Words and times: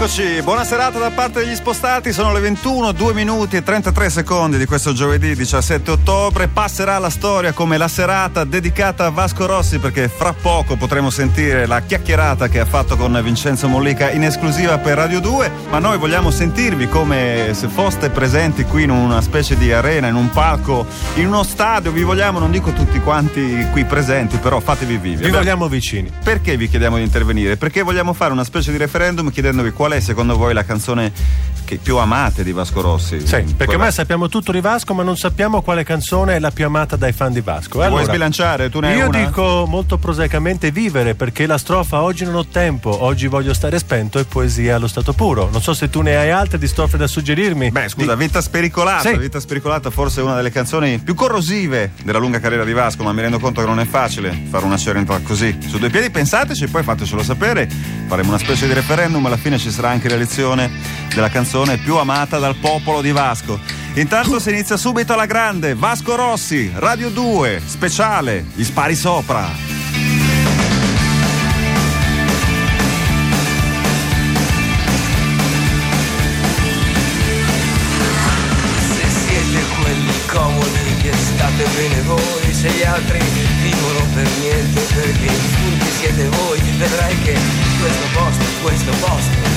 Eccoci, 0.00 0.42
buona 0.42 0.62
serata 0.62 0.96
da 1.00 1.10
parte 1.10 1.40
degli 1.40 1.56
spostati, 1.56 2.12
sono 2.12 2.32
le 2.32 2.38
21, 2.38 2.92
2 2.92 3.14
minuti 3.14 3.56
e 3.56 3.64
33 3.64 4.10
secondi 4.10 4.56
di 4.56 4.64
questo 4.64 4.92
giovedì 4.92 5.34
17 5.34 5.90
ottobre. 5.90 6.46
Passerà 6.46 6.98
la 6.98 7.10
storia 7.10 7.52
come 7.52 7.76
la 7.78 7.88
serata 7.88 8.44
dedicata 8.44 9.06
a 9.06 9.10
Vasco 9.10 9.46
Rossi 9.46 9.80
perché 9.80 10.06
fra 10.08 10.32
poco 10.32 10.76
potremo 10.76 11.10
sentire 11.10 11.66
la 11.66 11.80
chiacchierata 11.80 12.46
che 12.46 12.60
ha 12.60 12.64
fatto 12.64 12.96
con 12.96 13.20
Vincenzo 13.24 13.66
Mollica 13.66 14.12
in 14.12 14.22
esclusiva 14.22 14.78
per 14.78 14.98
Radio 14.98 15.18
2, 15.18 15.50
ma 15.68 15.80
noi 15.80 15.98
vogliamo 15.98 16.30
sentirvi 16.30 16.86
come 16.86 17.50
se 17.54 17.66
foste 17.66 18.08
presenti 18.08 18.62
qui 18.62 18.84
in 18.84 18.90
una 18.90 19.20
specie 19.20 19.56
di 19.56 19.72
arena, 19.72 20.06
in 20.06 20.14
un 20.14 20.30
palco, 20.30 20.86
in 21.16 21.26
uno 21.26 21.42
stadio, 21.42 21.90
vi 21.90 22.04
vogliamo, 22.04 22.38
non 22.38 22.52
dico 22.52 22.70
tutti 22.72 23.00
quanti 23.00 23.66
qui 23.72 23.84
presenti, 23.84 24.36
però 24.36 24.60
fatevi 24.60 24.96
vivi. 24.96 25.24
Vi 25.24 25.30
vogliamo 25.30 25.66
vicini. 25.66 26.08
Perché 26.22 26.56
vi 26.56 26.68
chiediamo 26.68 26.98
di 26.98 27.02
intervenire? 27.02 27.56
Perché 27.56 27.82
vogliamo 27.82 28.12
fare 28.12 28.30
una 28.32 28.44
specie 28.44 28.70
di 28.70 28.76
referendum 28.76 29.32
chiedendovi 29.32 29.72
qual 29.72 29.86
qual 29.88 30.00
è 30.00 30.00
secondo 30.00 30.36
voi 30.36 30.52
la 30.52 30.64
canzone 30.64 31.12
che 31.64 31.76
più 31.76 31.98
amate 31.98 32.44
di 32.44 32.52
Vasco 32.52 32.80
Rossi? 32.80 33.20
Sì, 33.20 33.26
perché 33.26 33.66
Quella... 33.66 33.82
noi 33.84 33.92
sappiamo 33.92 34.28
tutto 34.28 34.52
di 34.52 34.60
Vasco, 34.60 34.94
ma 34.94 35.02
non 35.02 35.18
sappiamo 35.18 35.60
quale 35.60 35.84
canzone 35.84 36.36
è 36.36 36.38
la 36.38 36.50
più 36.50 36.64
amata 36.64 36.96
dai 36.96 37.12
fan 37.12 37.32
di 37.32 37.42
Vasco. 37.42 37.80
Allora, 37.80 37.90
vuoi 37.90 38.04
sbilanciare? 38.04 38.70
Tu 38.70 38.80
ne 38.80 38.96
io 38.96 39.08
una? 39.08 39.18
dico 39.18 39.66
molto 39.66 39.98
prosaicamente 39.98 40.70
vivere, 40.70 41.14
perché 41.14 41.46
la 41.46 41.58
strofa 41.58 42.00
oggi 42.00 42.24
non 42.24 42.36
ho 42.36 42.46
tempo, 42.46 43.02
oggi 43.02 43.26
voglio 43.26 43.52
stare 43.52 43.78
spento 43.78 44.18
è 44.18 44.24
poesia 44.24 44.76
allo 44.76 44.86
stato 44.86 45.12
puro. 45.12 45.50
Non 45.52 45.60
so 45.60 45.74
se 45.74 45.90
tu 45.90 46.00
ne 46.00 46.16
hai 46.16 46.30
altre 46.30 46.56
di 46.56 46.66
strofe 46.66 46.96
da 46.96 47.06
suggerirmi. 47.06 47.70
Beh, 47.70 47.88
scusa, 47.90 48.14
di... 48.14 48.24
Vita 48.24 48.40
spericolata. 48.40 49.10
Sì. 49.10 49.18
Vita 49.18 49.38
spericolata 49.38 49.90
forse 49.90 50.20
è 50.20 50.24
una 50.24 50.36
delle 50.36 50.50
canzoni 50.50 50.98
più 50.98 51.14
corrosive 51.14 51.92
della 52.02 52.18
lunga 52.18 52.40
carriera 52.40 52.64
di 52.64 52.72
Vasco, 52.72 53.02
ma 53.04 53.12
mi 53.12 53.20
rendo 53.20 53.38
conto 53.38 53.60
che 53.60 53.66
non 53.66 53.78
è 53.78 53.86
facile 53.86 54.38
fare 54.50 54.64
una 54.64 54.78
serenità 54.78 55.18
così. 55.22 55.58
Su 55.66 55.78
due 55.78 55.90
piedi 55.90 56.08
pensateci, 56.08 56.66
poi 56.68 56.82
fatecelo 56.82 57.22
sapere. 57.22 57.68
Faremo 58.06 58.30
una 58.30 58.38
specie 58.38 58.66
di 58.66 58.72
referendum, 58.72 59.24
alla 59.26 59.36
fine 59.36 59.58
ci 59.58 59.70
sarà 59.70 59.77
anche 59.86 60.08
l'elezione 60.08 60.70
della 61.14 61.30
canzone 61.30 61.76
più 61.76 61.96
amata 61.96 62.38
dal 62.38 62.56
popolo 62.56 63.00
di 63.00 63.12
Vasco. 63.12 63.60
Intanto 63.94 64.40
si 64.40 64.50
inizia 64.50 64.76
subito 64.76 65.12
alla 65.12 65.26
grande, 65.26 65.74
Vasco 65.74 66.16
Rossi, 66.16 66.70
Radio 66.74 67.10
2, 67.10 67.62
speciale, 67.64 68.44
gli 68.54 68.64
spari 68.64 68.96
sopra. 68.96 69.78
comodi 80.28 80.94
che 81.00 81.12
state 81.12 81.64
bene 81.74 82.02
voi 82.02 82.52
se 82.52 82.68
gli 82.70 82.82
altri 82.82 83.18
vivono 83.62 84.06
per 84.14 84.28
niente 84.40 84.80
perché 84.94 85.28
furbi 85.28 85.90
siete 85.98 86.28
voi 86.28 86.60
vedrai 86.76 87.18
che 87.22 87.36
questo 87.80 88.06
posto, 88.12 88.44
questo 88.62 88.90
posto 89.00 89.47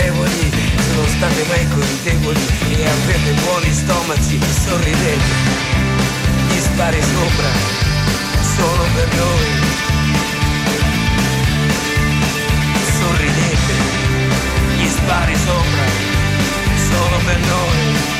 colpevoli, 0.00 0.50
se 0.76 0.94
non 0.94 1.06
state 1.08 1.44
mai 1.48 1.68
colpevoli 1.68 2.40
e 2.70 2.88
avete 2.88 3.32
buoni 3.42 3.72
stomaci, 3.72 4.40
sorridete. 4.64 5.68
Gli 6.48 6.60
spari 6.60 7.02
sopra, 7.02 7.50
solo 8.56 8.84
per 8.94 9.08
noi. 9.16 9.48
Sorridete, 12.98 13.74
gli 14.78 14.88
spari 14.88 15.36
sopra, 15.36 15.84
solo 16.88 17.16
per 17.24 17.38
noi. 17.38 18.19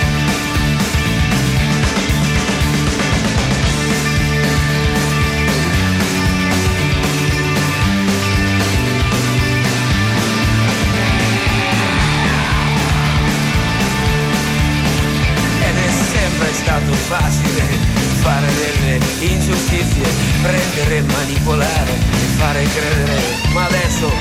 Facile 17.50 17.98
fare 18.20 18.46
delle 18.46 18.98
ingiustizie, 19.32 20.06
prendere 20.42 21.02
manipolare 21.02 21.92
e 21.92 22.26
fare 22.36 22.64
credere, 22.64 23.20
ma 23.52 23.64
adesso 23.64 24.12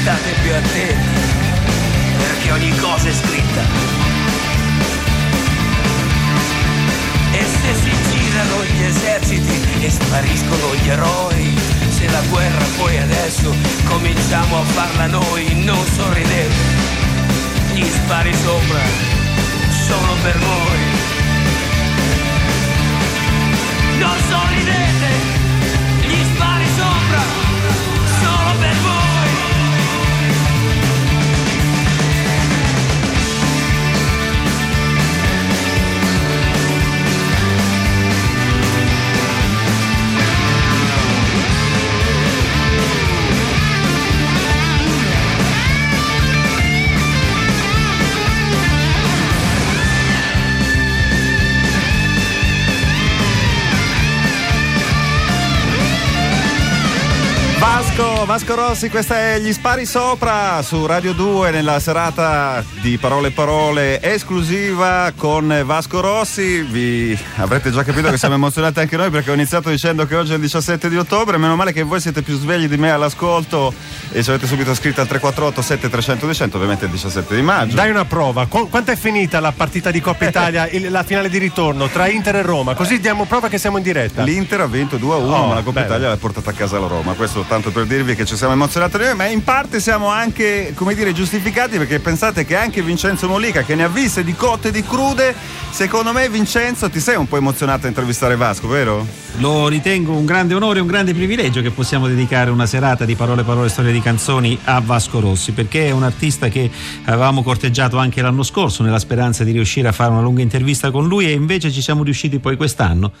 state 0.00 0.32
più 0.42 0.54
attenti, 0.54 1.18
perché 2.18 2.52
ogni 2.52 2.76
cosa 2.76 3.08
è 3.08 3.12
scritta. 3.12 3.62
E 7.32 7.44
se 7.44 7.74
si 7.74 7.90
girano 8.10 8.64
gli 8.64 8.82
eserciti 8.82 9.84
e 9.84 9.90
spariscono 9.90 10.74
gli 10.76 10.88
eroi, 10.88 11.58
se 11.88 12.08
la 12.10 12.22
guerra 12.30 12.64
poi 12.76 12.98
adesso 12.98 13.54
cominciamo 13.84 14.60
a 14.60 14.64
farla 14.64 15.06
noi, 15.06 15.64
non 15.64 15.84
sorridete, 15.84 16.54
gli 17.74 17.84
spari 17.84 18.32
sopra 18.34 18.82
sono 19.86 20.12
per 20.22 20.36
noi. 20.36 21.17
Non 23.98 24.16
sorridete, 24.28 25.37
Rossi, 58.58 58.90
questa 58.90 59.16
è 59.16 59.38
Gli 59.38 59.52
Spari 59.52 59.86
Sopra 59.86 60.60
su 60.62 60.84
Radio 60.84 61.12
2 61.12 61.52
nella 61.52 61.78
serata 61.78 62.64
di 62.80 62.98
Parole 62.98 63.30
Parole 63.30 64.02
esclusiva 64.02 65.12
con 65.16 65.62
Vasco 65.64 66.00
Rossi. 66.00 66.62
Vi 66.62 67.16
avrete 67.36 67.70
già 67.70 67.84
capito 67.84 68.10
che 68.10 68.18
siamo 68.18 68.34
emozionati 68.34 68.80
anche 68.80 68.96
noi 68.96 69.10
perché 69.10 69.30
ho 69.30 69.34
iniziato 69.34 69.70
dicendo 69.70 70.06
che 70.06 70.16
oggi 70.16 70.32
è 70.32 70.34
il 70.34 70.40
17 70.40 70.88
di 70.88 70.96
ottobre. 70.96 71.38
Meno 71.38 71.54
male 71.54 71.72
che 71.72 71.84
voi 71.84 72.00
siete 72.00 72.22
più 72.22 72.36
svegli 72.36 72.66
di 72.66 72.76
me 72.76 72.90
all'ascolto 72.90 73.72
e 74.10 74.24
ci 74.24 74.28
avete 74.28 74.48
subito 74.48 74.74
scritto 74.74 75.02
al 75.02 75.06
348 75.06 75.62
7300 75.62 76.24
200, 76.24 76.56
ovviamente 76.56 76.84
il 76.86 76.90
17 76.90 77.36
di 77.36 77.42
maggio. 77.42 77.76
Dai 77.76 77.90
una 77.90 78.06
prova, 78.06 78.46
Qu- 78.46 78.68
quanto 78.68 78.90
è 78.90 78.96
finita 78.96 79.38
la 79.38 79.52
partita 79.52 79.92
di 79.92 80.00
Coppa 80.00 80.26
Italia, 80.26 80.68
il, 80.68 80.90
la 80.90 81.04
finale 81.04 81.28
di 81.28 81.38
ritorno 81.38 81.86
tra 81.86 82.08
Inter 82.08 82.34
e 82.34 82.42
Roma? 82.42 82.74
Così 82.74 82.98
diamo 82.98 83.24
prova 83.24 83.48
che 83.48 83.58
siamo 83.58 83.76
in 83.76 83.84
diretta. 83.84 84.24
L'Inter 84.24 84.62
ha 84.62 84.66
vinto 84.66 84.96
2 84.96 85.14
a 85.14 85.16
1, 85.18 85.32
oh, 85.32 85.46
ma 85.46 85.54
la 85.54 85.62
Coppa 85.62 85.80
bello. 85.82 85.86
Italia 85.86 86.08
l'ha 86.08 86.16
portata 86.16 86.50
a 86.50 86.54
casa 86.54 86.80
la 86.80 86.88
Roma. 86.88 87.12
Questo 87.12 87.42
tanto 87.42 87.70
per 87.70 87.86
dirvi 87.86 88.16
che 88.16 88.24
ci 88.24 88.34
siamo 88.34 88.46
emozionati 88.52 88.98
noi, 88.98 89.14
ma 89.14 89.26
in 89.26 89.44
parte 89.44 89.80
siamo 89.80 90.08
anche, 90.08 90.72
come 90.74 90.94
dire, 90.94 91.12
giustificati 91.12 91.78
perché 91.78 91.98
pensate 91.98 92.44
che 92.44 92.56
anche 92.56 92.82
Vincenzo 92.82 93.28
Molica, 93.28 93.62
che 93.62 93.74
ne 93.74 93.84
ha 93.84 93.88
viste 93.88 94.24
di 94.24 94.34
cotte 94.34 94.68
e 94.68 94.70
di 94.70 94.82
crude, 94.82 95.34
secondo 95.70 96.12
me 96.12 96.28
Vincenzo 96.28 96.88
ti 96.90 97.00
sei 97.00 97.16
un 97.16 97.26
po' 97.26 97.36
emozionato 97.36 97.86
a 97.86 97.88
intervistare 97.88 98.36
Vasco, 98.36 98.68
vero? 98.68 99.06
Lo 99.38 99.68
ritengo 99.68 100.12
un 100.12 100.24
grande 100.24 100.54
onore 100.54 100.78
e 100.78 100.82
un 100.82 100.88
grande 100.88 101.14
privilegio 101.14 101.62
che 101.62 101.70
possiamo 101.70 102.08
dedicare 102.08 102.50
una 102.50 102.66
serata 102.66 103.04
di 103.04 103.14
parole, 103.14 103.42
parole, 103.44 103.68
storie 103.68 103.92
di 103.92 104.00
canzoni 104.00 104.58
a 104.64 104.80
Vasco 104.80 105.20
Rossi, 105.20 105.52
perché 105.52 105.86
è 105.86 105.90
un 105.90 106.02
artista 106.02 106.48
che 106.48 106.70
avevamo 107.04 107.42
corteggiato 107.42 107.98
anche 107.98 108.22
l'anno 108.22 108.42
scorso 108.42 108.82
nella 108.82 108.98
speranza 108.98 109.44
di 109.44 109.52
riuscire 109.52 109.88
a 109.88 109.92
fare 109.92 110.10
una 110.10 110.22
lunga 110.22 110.42
intervista 110.42 110.90
con 110.90 111.06
lui 111.06 111.26
e 111.26 111.32
invece 111.32 111.70
ci 111.70 111.82
siamo 111.82 112.02
riusciti 112.02 112.38
poi 112.38 112.56
quest'anno. 112.56 113.12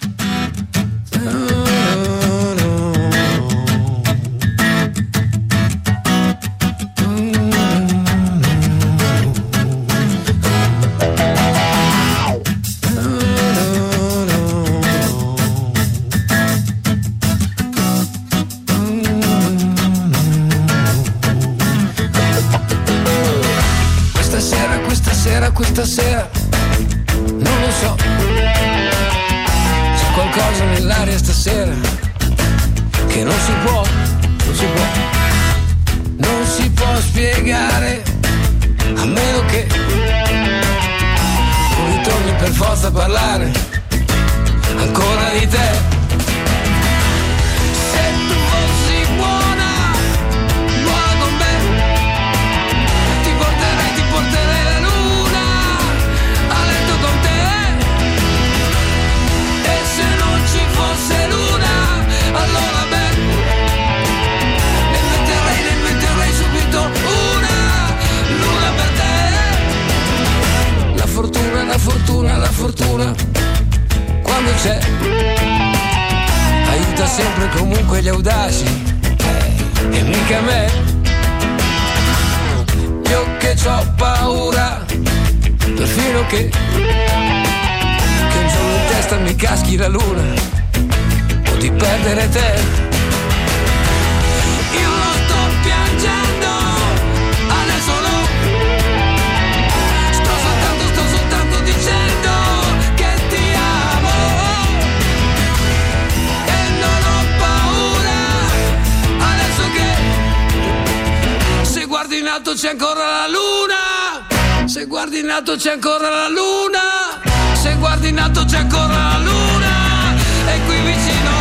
C'è 112.58 112.70
ancora 112.70 113.20
la 113.20 113.28
luna. 113.28 114.66
Se 114.66 114.86
guardi 114.86 115.20
in 115.20 115.30
alto 115.30 115.54
c'è 115.54 115.70
ancora 115.70 116.08
la 116.08 116.28
luna. 116.28 117.54
Se 117.54 117.76
guardi 117.76 118.08
in 118.08 118.18
alto 118.18 118.44
c'è 118.46 118.56
ancora 118.56 118.96
la 118.96 119.18
luna. 119.18 120.16
E 120.48 120.60
qui 120.66 120.80
vicino 120.80 121.37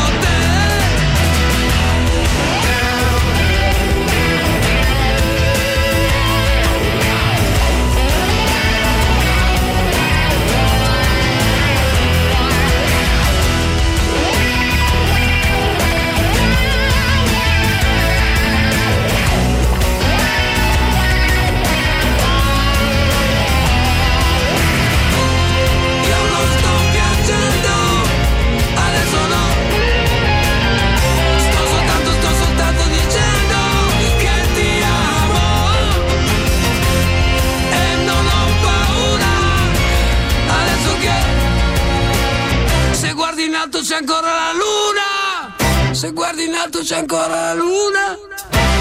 c'è 43.88 43.96
ancora 43.96 44.28
la 44.28 44.52
luna. 44.52 45.56
Se 45.94 46.12
guardi 46.12 46.44
in 46.44 46.56
alto 46.56 46.80
c'è 46.80 46.98
ancora 46.98 47.54
la 47.54 47.54
luna. 47.54 48.18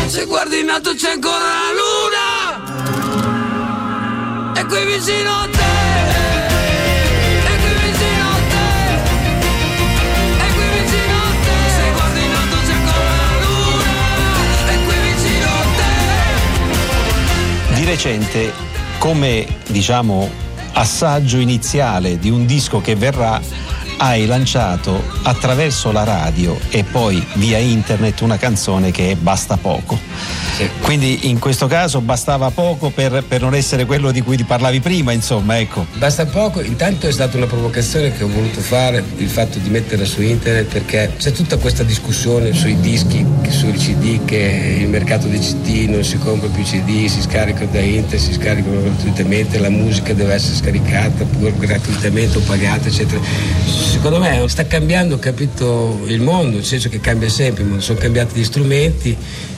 Se 0.08 0.24
guardi 0.24 0.58
in 0.58 0.68
alto 0.68 0.94
c'è 0.94 1.12
ancora 1.12 1.38
la 1.38 1.70
luna. 1.78 2.24
E 4.56 4.64
qui 4.64 4.84
vicino 4.84 5.30
a 5.30 5.48
te. 5.52 5.74
Di 17.74 17.84
recente, 17.84 18.52
come 18.98 19.46
diciamo 19.68 20.28
assaggio 20.72 21.38
iniziale 21.38 22.18
di 22.18 22.30
un 22.30 22.44
disco 22.44 22.80
che 22.80 22.96
verrà, 22.96 23.40
hai 23.98 24.26
lanciato 24.26 25.02
attraverso 25.22 25.92
la 25.92 26.04
radio 26.04 26.58
e 26.70 26.84
poi 26.84 27.24
via 27.34 27.58
internet 27.58 28.20
una 28.20 28.36
canzone 28.36 28.90
che 28.90 29.12
è 29.12 29.14
Basta 29.14 29.56
poco. 29.56 29.98
Quindi 30.80 31.28
in 31.28 31.38
questo 31.38 31.66
caso 31.66 32.00
bastava 32.00 32.50
poco 32.50 32.90
per, 32.90 33.24
per 33.26 33.42
non 33.42 33.54
essere 33.54 33.84
quello 33.84 34.10
di 34.10 34.22
cui 34.22 34.36
ti 34.36 34.44
parlavi 34.44 34.80
prima, 34.80 35.12
insomma, 35.12 35.58
ecco. 35.58 35.86
Basta 35.94 36.24
poco, 36.26 36.62
intanto 36.62 37.06
è 37.06 37.12
stata 37.12 37.36
una 37.36 37.46
provocazione 37.46 38.16
che 38.16 38.24
ho 38.24 38.28
voluto 38.28 38.60
fare, 38.60 39.04
il 39.16 39.28
fatto 39.28 39.58
di 39.58 39.68
metterla 39.68 40.04
su 40.04 40.22
internet 40.22 40.72
perché 40.72 41.12
c'è 41.18 41.32
tutta 41.32 41.58
questa 41.58 41.82
discussione 41.82 42.52
sui 42.54 42.78
dischi, 42.80 43.24
sui 43.48 43.72
CD, 43.72 44.24
che 44.24 44.78
il 44.80 44.88
mercato 44.88 45.26
dei 45.26 45.40
CD 45.40 45.88
non 45.88 46.04
si 46.04 46.18
compra 46.18 46.48
più 46.48 46.62
CD, 46.62 47.06
si 47.06 47.20
scaricano 47.20 47.70
da 47.70 47.80
internet, 47.80 48.18
si 48.18 48.32
scaricano 48.32 48.80
gratuitamente, 48.80 49.58
la 49.58 49.70
musica 49.70 50.14
deve 50.14 50.34
essere 50.34 50.54
scaricata 50.54 51.24
pure 51.24 51.52
gratuitamente 51.58 52.38
o 52.38 52.40
pagata, 52.40 52.88
eccetera. 52.88 53.20
Secondo 53.96 54.18
me 54.20 54.46
sta 54.46 54.66
cambiando, 54.66 55.18
capito, 55.18 56.02
il 56.04 56.20
mondo, 56.20 56.56
nel 56.56 56.64
senso 56.66 56.90
che 56.90 57.00
cambia 57.00 57.30
sempre, 57.30 57.64
sono 57.78 57.98
cambiati 57.98 58.38
gli 58.38 58.44
strumenti, 58.44 59.16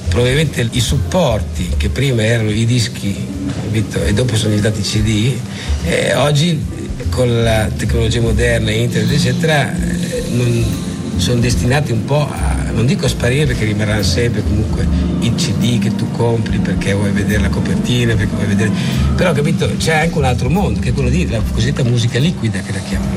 probabilmente 0.08 0.67
i 0.70 0.81
supporti 0.81 1.73
che 1.76 1.88
prima 1.88 2.23
erano 2.23 2.50
i 2.50 2.64
dischi 2.64 3.14
capito, 3.64 4.00
e 4.05 4.14
dopo 4.14 4.37
sono 4.37 4.55
diventati 4.55 4.81
CD, 4.81 5.37
eh, 5.85 6.14
oggi 6.14 6.64
con 7.11 7.43
la 7.43 7.69
tecnologia 7.76 8.20
moderna, 8.20 8.70
internet 8.70 9.12
eccetera, 9.12 9.76
eh, 9.76 10.23
non- 10.31 10.87
sono 11.19 11.41
destinati 11.41 11.93
un 11.93 12.05
po' 12.05 12.29
a, 12.31 12.70
non 12.73 12.87
dico 12.87 13.06
a 13.06 13.09
sparire 13.09 13.47
perché 13.47 13.65
rimarranno 13.65 14.03
sempre 14.03 14.43
comunque 14.43 14.87
i 15.21 15.35
CD 15.35 15.78
che 15.78 15.95
tu 15.95 16.11
compri 16.12 16.59
perché 16.59 16.93
vuoi 16.93 17.11
vedere 17.11 17.43
la 17.43 17.49
copertina, 17.49 18.14
perché 18.14 18.35
vuoi 18.35 18.47
vedere... 18.47 18.71
Però 19.16 19.33
capito, 19.33 19.69
c'è 19.76 19.97
anche 19.97 20.16
un 20.16 20.25
altro 20.25 20.49
mondo, 20.49 20.81
che 20.81 20.90
è 20.90 20.93
quello 20.93 21.09
di 21.09 21.28
la 21.28 21.40
cosiddetta 21.52 21.83
musica 21.83 22.19
liquida 22.19 22.61
che 22.61 22.73
la 22.73 22.78
chiamano. 22.78 23.16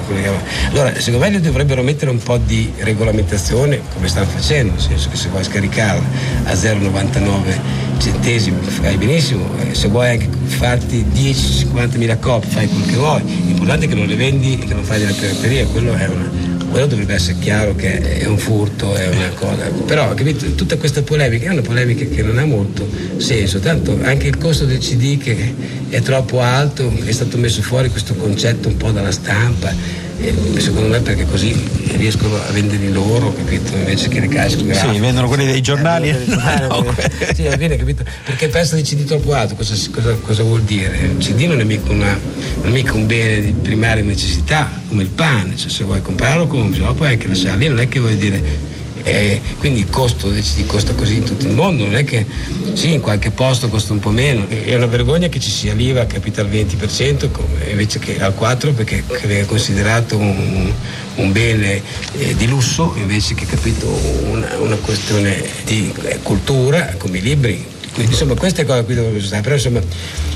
Allora, 0.72 1.00
secondo 1.00 1.26
me 1.26 1.40
dovrebbero 1.40 1.84
mettere 1.84 2.12
un 2.12 2.18
po' 2.18 2.38
di 2.38 2.72
regolamentazione, 2.80 3.82
come 3.94 4.08
stanno 4.08 4.26
facendo, 4.26 4.74
nel 4.74 4.82
senso 4.82 5.10
che 5.10 5.16
se 5.16 5.30
vuoi 5.30 5.44
scaricarla 5.44 6.04
a 6.46 6.54
0,99 6.54 7.60
centesimi 7.98 8.58
fai 8.62 8.98
benissimo, 8.98 9.46
se 9.74 9.88
vuoi 9.88 10.10
anche 10.10 10.28
farti 10.46 11.06
10-50 11.14 11.98
mila 11.98 12.18
copie 12.18 12.50
fai 12.50 12.68
quello 12.68 12.86
che 12.86 12.96
vuoi, 12.96 13.24
l'importante 13.24 13.86
è 13.86 13.88
che 13.88 13.96
non 13.96 14.08
le 14.08 14.16
vendi 14.16 14.60
e 14.60 14.66
che 14.66 14.74
non 14.74 14.84
fai 14.84 15.00
della 15.00 15.14
pirateria, 15.14 15.66
quello 15.68 15.94
è 15.94 16.08
una 16.08 16.30
quello 16.72 16.88
dovrebbe 16.88 17.14
essere 17.14 17.38
chiaro 17.40 17.76
che 17.76 18.20
è 18.20 18.26
un 18.26 18.38
furto, 18.38 18.96
è 18.96 19.08
una 19.10 19.30
cosa. 19.36 19.70
Però 19.86 20.14
capito, 20.14 20.46
tutta 20.56 20.78
questa 20.78 21.04
polemica 21.04 21.48
è 21.48 21.52
una 21.52 21.62
polemica 21.62 22.06
che 22.06 22.24
non 22.24 22.38
ha 22.38 22.46
molto 22.46 22.88
senso, 23.18 23.60
tanto 23.60 24.00
anche 24.02 24.28
il 24.28 24.38
costo 24.38 24.66
del 24.66 24.80
CD 24.80 25.18
che 25.18 25.54
è 25.90 26.02
troppo 26.02 26.40
alto, 26.42 26.92
è 27.04 27.12
stato 27.12 27.38
messo 27.38 27.62
fuori 27.62 27.90
questo 27.90 28.16
concetto 28.16 28.70
un 28.70 28.78
po' 28.78 28.92
dalla 28.92 29.12
stampa. 29.12 30.10
Secondo 30.58 30.90
me 30.90 31.00
perché 31.02 31.26
così 31.26 31.54
riescono 31.98 32.36
a 32.36 32.52
venderli 32.52 32.92
loro, 32.92 33.34
capito? 33.34 33.74
Invece 33.76 34.08
che 34.10 34.20
le 34.20 34.28
case 34.28 34.58
Sì, 34.74 35.00
vendono 35.00 35.28
quelli 35.28 35.46
dei 35.46 35.62
giornali. 35.62 36.10
Eh, 36.10 36.16
no, 36.28 36.94
sì, 37.34 37.46
alla 37.48 37.58
fine, 37.58 37.76
capito? 37.78 38.04
Perché 38.26 38.48
prezzo 38.48 38.76
di 38.76 38.84
CD 38.84 39.04
troppo 39.06 39.34
alto, 39.34 39.56
cosa, 39.56 39.76
cosa- 39.92 40.16
cosa 40.22 40.44
vuol 40.44 40.62
dire? 40.62 40.98
Il 40.98 41.18
CD 41.18 41.42
non 41.42 41.60
è, 41.60 41.64
mica 41.64 41.92
una- 41.92 42.18
non 42.62 42.68
è 42.68 42.70
mica 42.70 42.94
un 42.94 43.06
bene 43.08 43.42
di 43.42 43.52
primaria 43.54 44.04
necessità, 44.04 44.70
come 44.88 45.04
il 45.04 45.10
pane, 45.10 45.56
cioè 45.58 45.70
se 45.70 45.84
vuoi 45.84 46.02
comprarlo 46.02 46.48
compri, 46.48 46.80
no? 46.82 46.94
poi 46.94 47.10
anche 47.10 47.28
lasciarlo 47.28 47.58
lì, 47.60 47.68
non 47.68 47.80
è 47.80 47.88
che 47.88 48.00
vuoi 48.00 48.18
dire. 48.18 48.70
Eh, 49.04 49.42
quindi 49.58 49.80
il 49.80 49.90
costo 49.90 50.30
del 50.30 50.44
CD 50.44 50.66
costa 50.66 50.94
così 50.94 51.16
in 51.16 51.24
tutto 51.24 51.46
il 51.46 51.54
mondo, 51.54 51.86
non 51.86 51.96
è 51.96 52.04
che 52.04 52.26
sì, 52.74 52.94
in 52.94 53.02
qualche 53.02 53.32
posto 53.32 53.68
costa 53.70 53.94
un 53.94 54.00
po' 54.00 54.12
meno. 54.12 54.48
È 54.48 54.76
una 54.76 54.86
vergogna 54.86 55.28
che 55.28 55.40
ci 55.40 55.52
sia 55.52 55.74
l'IVA 55.74 56.06
capita 56.06 56.42
al 56.42 56.50
20% 56.50 57.32
come- 57.32 57.70
invece 57.70 58.00
che 58.00 58.22
al 58.22 58.34
4% 58.38 58.74
perché 58.74 59.04
che 59.06 59.28
viene 59.28 59.46
considerato 59.46 60.18
un, 60.18 60.72
un 61.16 61.32
bene 61.32 61.82
eh, 62.18 62.36
di 62.36 62.48
lusso 62.48 62.94
invece 62.98 63.36
che 63.36 63.46
capito 63.46 63.88
una, 63.88 64.58
una 64.58 64.76
questione 64.76 65.44
di 65.66 65.94
eh, 66.04 66.20
cultura 66.22 66.96
come 66.98 67.18
i 67.18 67.22
libri 67.22 67.71
Quindi 67.94 68.14
insomma 68.14 68.36
queste 68.36 68.66
cose 68.66 68.84
qui 68.84 68.96
dovrebbero 68.96 69.24
stare, 69.24 69.42
però 69.42 69.56
insomma 69.56 69.82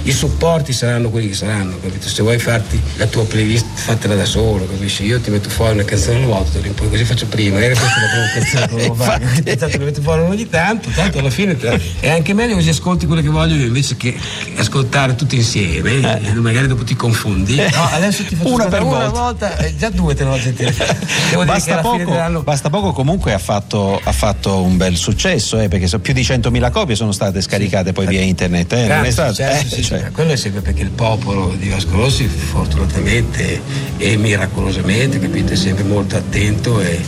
i 0.04 0.12
supporti 0.12 0.74
saranno 0.74 1.10
quelli 1.10 1.30
che 1.30 1.34
saranno, 1.34 1.80
capito? 1.82 2.08
Se 2.08 2.22
vuoi 2.22 2.38
farti 2.38 2.80
la 2.98 3.08
tua 3.08 3.26
playlist 3.26 3.66
fatela 3.74 4.16
da 4.16 4.26
solo, 4.26 4.68
capisci? 4.68 5.04
Io 5.06 5.20
ti 5.20 5.32
metto 5.32 5.50
fuori 5.50 5.74
una 5.74 5.84
canzone 5.84 6.18
alla 6.18 6.28
volta, 6.28 6.60
poi 6.60 6.90
così 6.90 7.04
faccio 7.06 7.26
prima, 7.26 7.56
magari 7.56 7.76
questa 7.76 7.98
è 7.98 8.02
la 8.02 8.08
prima 8.08 8.28
canzone 8.34 8.68
che 8.68 8.76
devo 8.76 8.94
fare, 8.96 9.42
pensato 9.44 9.78
che 9.78 9.84
metto 9.84 10.02
fuori 10.02 10.22
ogni 10.22 10.50
tanto, 10.50 10.90
tanto 10.90 11.20
alla 11.20 11.30
fine 11.30 11.58
è 12.00 12.10
anche 12.10 12.34
meglio 12.34 12.56
così 12.56 12.70
ascolti 12.70 13.06
quello 13.06 13.22
che 13.22 13.30
voglio 13.30 13.56
io 13.56 13.66
invece 13.66 13.96
che 13.98 14.16
ascoltare 14.58 15.16
tutti 15.16 15.36
insieme, 15.36 16.22
eh. 16.22 16.34
magari 16.34 16.68
dopo 16.68 16.84
ti 16.84 16.96
confondi. 16.96 17.56
No, 17.56 17.90
adesso 17.92 18.24
ti 18.24 18.36
faccio 18.36 18.54
una 18.54 18.66
per 18.66 18.84
una 18.84 19.10
volta, 19.10 19.48
volta 19.48 19.58
eh, 19.58 19.76
già 19.76 19.90
due 19.90 20.14
te 20.14 20.24
ne 20.24 20.30
ho 20.30 20.40
sentite. 20.40 20.74
Devo 21.32 21.46
basta, 21.46 21.78
poco, 21.80 21.98
dell'anno 21.98 22.42
basta 22.42 22.70
poco 22.70 22.92
comunque 22.92 23.34
ha 23.34 23.40
fatto, 23.40 24.00
ha 24.04 24.12
fatto 24.12 24.62
un 24.62 24.78
bel 24.78 24.96
successo, 24.96 25.60
eh, 25.60 25.68
perché 25.68 25.88
so, 25.88 26.00
più 26.00 26.14
di 26.14 26.22
100.000 26.22 26.72
copie 26.72 26.96
sono 26.96 27.12
state 27.12 27.42
scaricate 27.46 27.94
poi 27.94 28.08
via 28.08 28.22
internet. 28.22 28.74
Eh, 28.74 28.88
non 28.88 29.06
è 29.06 29.12
stato, 29.12 29.34
successo, 29.34 29.66
eh, 29.66 29.78
sì, 29.78 29.84
cioè. 29.84 30.00
sì, 30.06 30.12
quello 30.12 30.32
è 30.32 30.36
sempre 30.36 30.62
perché 30.62 30.82
il 30.82 30.90
popolo 30.90 31.56
di 31.58 31.70
Vasco 31.70 31.96
Rossi 31.96 32.28
fortunatamente 32.28 33.62
e 33.98 34.18
miracolosamente 34.18 35.20
capite, 35.20 35.54
è 35.54 35.56
sempre 35.56 35.84
molto 35.84 36.16
attento 36.18 36.82
e, 36.82 37.00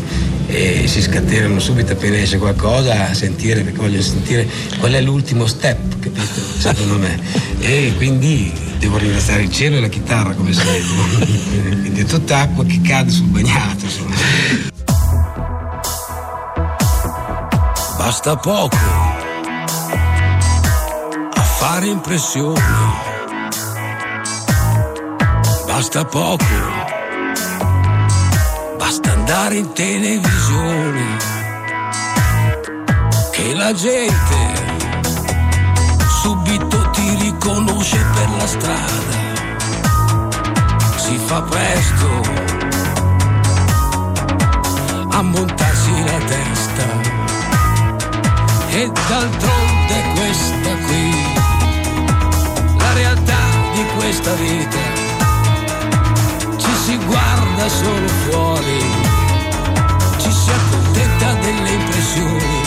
e 0.47 0.83
si 0.87 1.01
scatenano 1.01 1.59
subito 1.59 1.93
appena 1.93 2.17
esce 2.17 2.37
qualcosa 2.37 3.09
a 3.09 3.13
sentire 3.13 3.61
perché 3.61 3.79
vogliono 3.79 4.01
sentire 4.01 4.47
qual 4.79 4.91
è 4.93 5.01
l'ultimo 5.01 5.47
step, 5.47 5.99
capito? 5.99 6.21
Secondo 6.57 6.97
me. 6.97 7.19
E 7.59 7.93
quindi 7.97 8.53
devo 8.77 8.97
ringraziare 8.97 9.41
il 9.41 9.51
cielo 9.51 9.77
e 9.77 9.79
la 9.81 9.89
chitarra 9.89 10.33
come 10.33 10.53
sempre. 10.53 11.25
quindi 11.81 12.01
è 12.01 12.05
tutta 12.05 12.39
acqua 12.39 12.63
che 12.63 12.79
cade 12.81 13.09
sul 13.09 13.25
bagnato. 13.25 13.85
Insomma. 13.85 14.15
Basta 17.97 18.37
poco 18.37 19.06
fare 21.57 21.87
impressione. 21.87 22.61
Basta 25.65 26.05
poco, 26.05 26.45
basta 28.77 29.11
andare 29.11 29.55
in 29.55 29.73
televisione. 29.73 31.17
Che 33.31 33.55
la 33.55 33.73
gente 33.73 34.37
subito 36.21 36.89
ti 36.91 37.15
riconosce 37.21 38.05
per 38.13 38.29
la 38.37 38.47
strada. 38.47 39.15
Si 40.95 41.17
fa 41.17 41.41
presto 41.41 42.21
a 45.09 45.21
montarsi 45.23 46.03
la 46.03 46.17
testa. 46.25 46.85
E 48.69 48.91
d'altronde 48.91 49.66
questa 54.07 54.33
vita, 54.35 54.77
ci 56.55 56.73
si 56.85 56.95
guarda 56.95 57.67
solo 57.67 58.07
fuori, 58.07 58.79
ci 60.17 60.31
si 60.31 60.49
accontenta 60.49 61.33
delle 61.33 61.69
impressioni, 61.71 62.61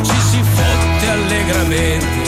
ci 0.00 0.20
si 0.30 0.42
fotte 0.42 1.10
allegramente, 1.10 2.22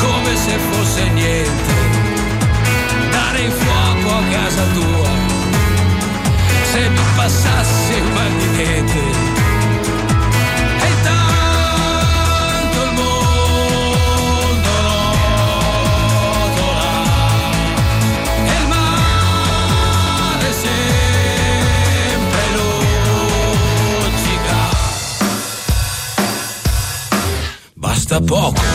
come 0.00 0.36
se 0.36 0.58
fosse 0.70 1.08
niente, 1.10 1.74
dare 3.10 3.40
il 3.40 3.52
fuoco 3.52 4.16
a 4.16 4.22
casa 4.22 4.62
tua, 4.72 5.10
se 6.72 6.88
mi 6.88 7.00
passasse 7.14 7.92
il 7.94 8.12
mal 8.14 8.32
di 8.38 8.46
niente. 8.56 9.29
Poco 28.22 28.69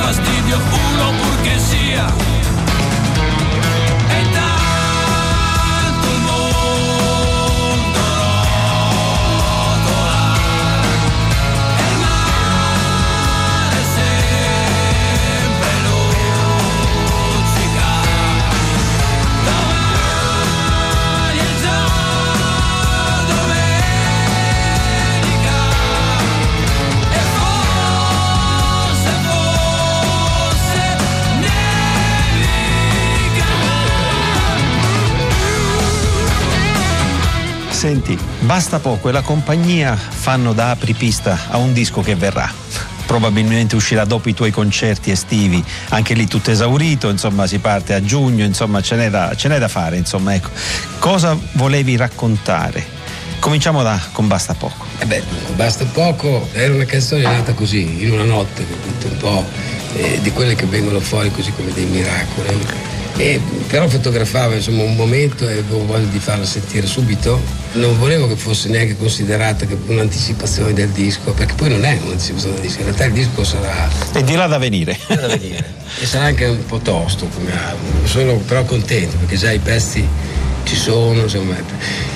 fastidio, 0.00 0.56
juro, 0.70 1.12
burguesía. 1.18 2.06
Senti, 37.90 38.16
basta 38.38 38.78
poco 38.78 39.08
e 39.08 39.12
la 39.12 39.20
compagnia 39.20 39.96
fanno 39.96 40.52
da 40.52 40.70
apripista 40.70 41.36
a 41.48 41.56
un 41.56 41.72
disco 41.72 42.02
che 42.02 42.14
verrà. 42.14 42.48
Probabilmente 43.04 43.74
uscirà 43.74 44.04
dopo 44.04 44.28
i 44.28 44.32
tuoi 44.32 44.52
concerti 44.52 45.10
estivi, 45.10 45.60
anche 45.88 46.14
lì 46.14 46.28
tutto 46.28 46.52
esaurito, 46.52 47.08
insomma 47.08 47.48
si 47.48 47.58
parte 47.58 47.94
a 47.94 48.00
giugno, 48.00 48.44
insomma 48.44 48.80
ce 48.80 48.94
n'è 48.94 49.10
da, 49.10 49.34
ce 49.34 49.48
n'è 49.48 49.58
da 49.58 49.66
fare, 49.66 49.96
insomma 49.96 50.34
ecco. 50.34 50.50
Cosa 51.00 51.36
volevi 51.54 51.96
raccontare? 51.96 52.86
Cominciamo 53.40 53.82
da 53.82 54.00
con 54.12 54.28
Basta 54.28 54.54
poco. 54.54 54.86
Eh 55.00 55.06
beh, 55.06 55.24
basta 55.56 55.84
poco, 55.86 56.48
era 56.52 56.72
una 56.72 56.84
canzone 56.84 57.22
nata 57.22 57.54
così, 57.54 58.04
in 58.04 58.12
una 58.12 58.22
notte, 58.22 58.64
un 59.02 59.16
po' 59.16 59.44
eh, 59.96 60.20
di 60.22 60.30
quelle 60.30 60.54
che 60.54 60.66
vengono 60.66 61.00
fuori 61.00 61.32
così 61.32 61.52
come 61.56 61.72
dei 61.72 61.86
miracoli. 61.86 62.98
E, 63.16 63.40
però 63.66 63.88
fotografavo 63.88 64.54
insomma, 64.54 64.82
un 64.82 64.96
momento 64.96 65.46
e 65.48 65.52
avevo 65.52 65.84
voglia 65.84 66.06
di 66.06 66.18
farlo 66.18 66.44
sentire 66.44 66.86
subito. 66.86 67.40
Non 67.72 67.98
volevo 67.98 68.26
che 68.26 68.36
fosse 68.36 68.68
neanche 68.68 68.96
considerata 68.96 69.66
un'anticipazione 69.86 70.72
del 70.72 70.88
disco, 70.88 71.32
perché 71.32 71.54
poi 71.54 71.70
non 71.70 71.84
è 71.84 71.98
un'anticipazione 72.02 72.54
del 72.54 72.64
disco, 72.64 72.78
in 72.78 72.84
realtà 72.84 73.04
il 73.04 73.12
disco 73.12 73.44
sarà. 73.44 73.88
E 74.12 74.24
di 74.24 74.34
là 74.34 74.46
da 74.46 74.58
venire. 74.58 74.98
da 75.06 75.26
venire. 75.26 75.64
e 76.00 76.06
sarà 76.06 76.24
anche 76.24 76.46
un 76.46 76.64
po' 76.66 76.78
tosto. 76.78 77.28
Sono 78.04 78.36
però 78.38 78.64
contento 78.64 79.16
perché 79.18 79.36
già 79.36 79.52
i 79.52 79.58
pezzi 79.58 80.06
ci 80.64 80.76
sono, 80.76 81.22
insomma, 81.22 81.54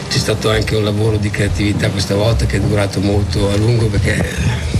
c'è 0.08 0.18
stato 0.18 0.50
anche 0.50 0.76
un 0.76 0.84
lavoro 0.84 1.16
di 1.16 1.30
creatività 1.30 1.90
questa 1.90 2.14
volta 2.14 2.46
che 2.46 2.56
è 2.56 2.60
durato 2.60 3.00
molto 3.00 3.50
a 3.50 3.56
lungo 3.56 3.86
perché 3.86 4.73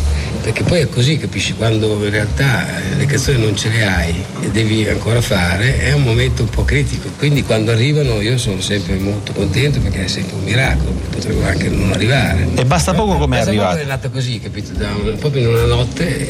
perché 0.45 0.63
poi 0.63 0.81
è 0.81 0.89
così, 0.91 1.17
capisci, 1.17 1.55
quando 1.55 2.05
in 2.05 2.11
realtà 2.11 2.67
le 2.99 3.07
canzoni 3.07 3.41
non 3.41 3.57
ce 3.57 3.71
le 3.71 3.87
hai 3.87 4.15
e 4.43 4.51
devi 4.51 4.87
ancora 4.87 5.23
fare, 5.23 5.79
è 5.79 5.93
un 5.93 6.03
momento 6.03 6.43
un 6.43 6.51
po' 6.51 6.67
critico. 6.67 7.09
Quindi 7.17 7.43
quando 7.43 7.71
arrivano 7.71 8.21
io 8.21 8.37
sono 8.37 8.61
sempre 8.61 8.99
molto 8.99 9.33
contento 9.33 9.81
perché 9.81 10.05
è 10.05 10.07
sempre 10.07 10.35
un 10.35 10.43
miracolo, 10.45 10.91
potrebbero 11.11 11.47
anche 11.49 11.71
non 11.71 11.93
arrivare. 11.93 12.47
E 12.57 12.65
basta 12.67 12.93
poco 12.93 13.17
come 13.17 13.39
è 13.39 13.41
arrivato. 13.41 13.79
è 13.79 13.85
nata 13.85 14.11
così, 14.11 14.39
capito, 14.39 14.73
da 14.73 14.91
un, 14.95 15.17
proprio 15.19 15.41
in 15.41 15.49
una 15.49 15.65
notte 15.65 16.29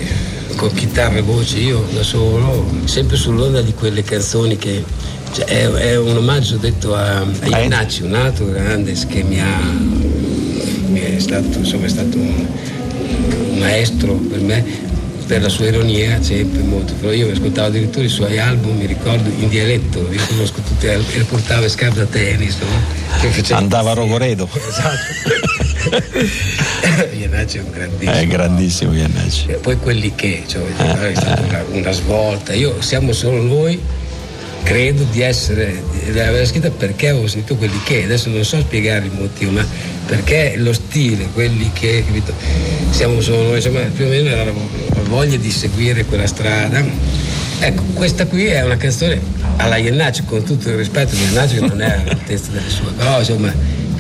con 0.54 0.72
chitarra 0.72 1.16
e 1.16 1.22
voce, 1.22 1.58
io 1.58 1.84
da 1.92 2.04
solo, 2.04 2.70
sempre 2.84 3.16
sull'onda 3.16 3.62
di 3.62 3.74
quelle 3.74 4.04
canzoni 4.04 4.56
che 4.56 4.84
cioè, 5.32 5.44
è, 5.44 5.68
è, 5.68 5.96
un 5.96 6.16
omaggio 6.16 6.56
detto 6.56 6.94
a, 6.94 7.16
a 7.18 7.58
Iannacci, 7.58 8.02
un 8.04 8.14
altro 8.14 8.46
grande 8.46 8.92
che 9.08 9.24
mi 9.24 9.40
ha 9.40 10.02
mi 10.86 11.00
è 11.00 11.18
stato, 11.18 11.58
insomma, 11.58 11.86
è 11.86 11.88
stato 11.88 12.16
un, 12.16 12.46
maestro 13.58 14.14
per 14.14 14.40
me, 14.40 14.64
per 15.26 15.42
la 15.42 15.48
sua 15.48 15.66
ironia 15.66 16.22
sempre 16.22 16.62
molto, 16.62 16.92
però 16.94 17.12
io 17.12 17.30
ascoltavo 17.30 17.68
addirittura 17.68 18.04
i 18.04 18.08
suoi 18.08 18.38
album, 18.38 18.76
mi 18.76 18.86
ricordo 18.86 19.28
in 19.28 19.48
dialetto, 19.48 20.08
io 20.10 20.20
conosco 20.28 20.60
tutte 20.60 20.92
e 20.94 21.22
portava 21.22 21.68
scarpe 21.68 22.00
da 22.00 22.06
tennis, 22.06 22.56
no? 22.58 23.56
Andava 23.56 23.92
a 23.92 23.94
Rogoredo. 23.94 24.48
Esatto. 24.52 25.62
Iannacci 27.16 27.58
è 27.58 27.60
un 27.60 27.70
grandissimo. 27.70 28.12
È 28.12 28.26
grandissimo 28.26 28.94
Iannacci. 28.94 29.46
E 29.48 29.54
poi 29.54 29.76
quelli 29.78 30.14
che, 30.14 30.44
cioè, 30.46 30.62
è 30.64 31.14
stata 31.14 31.42
una, 31.42 31.64
una 31.70 31.92
svolta. 31.92 32.52
Io 32.54 32.80
siamo 32.80 33.12
solo 33.12 33.42
noi 33.42 33.80
credo 34.64 35.04
di 35.12 35.20
essere, 35.20 35.82
di 36.10 36.18
aver 36.18 36.46
scritto 36.46 36.70
perché 36.72 37.10
avevo 37.10 37.28
sentito 37.28 37.54
quelli 37.54 37.78
che, 37.84 38.04
adesso 38.04 38.30
non 38.30 38.42
so 38.44 38.58
spiegare 38.60 39.04
il 39.04 39.12
motivo, 39.12 39.52
ma 39.52 39.64
perché 40.06 40.54
lo 40.56 40.72
stile, 40.72 41.28
quelli 41.32 41.70
che, 41.72 42.02
capito, 42.04 42.32
siamo 42.90 43.20
solo 43.20 43.42
noi, 43.44 43.56
insomma, 43.56 43.80
più 43.80 44.06
o 44.06 44.08
meno 44.08 44.28
era 44.28 44.44
la 44.44 44.52
voglia 45.06 45.36
di 45.36 45.50
seguire 45.50 46.04
quella 46.04 46.26
strada. 46.26 46.82
Ecco, 47.60 47.82
questa 47.92 48.26
qui 48.26 48.46
è 48.46 48.62
una 48.62 48.76
canzone 48.76 49.20
alla 49.56 49.76
Iannacci, 49.76 50.24
con 50.24 50.42
tutto 50.42 50.70
il 50.70 50.76
rispetto 50.76 51.14
di 51.14 51.22
Iannacci 51.22 51.54
che 51.54 51.66
non 51.66 51.80
è 51.80 51.90
all'altezza 51.90 52.50
delle 52.50 52.68
sue, 52.68 52.90
però 52.96 53.18
insomma 53.18 53.52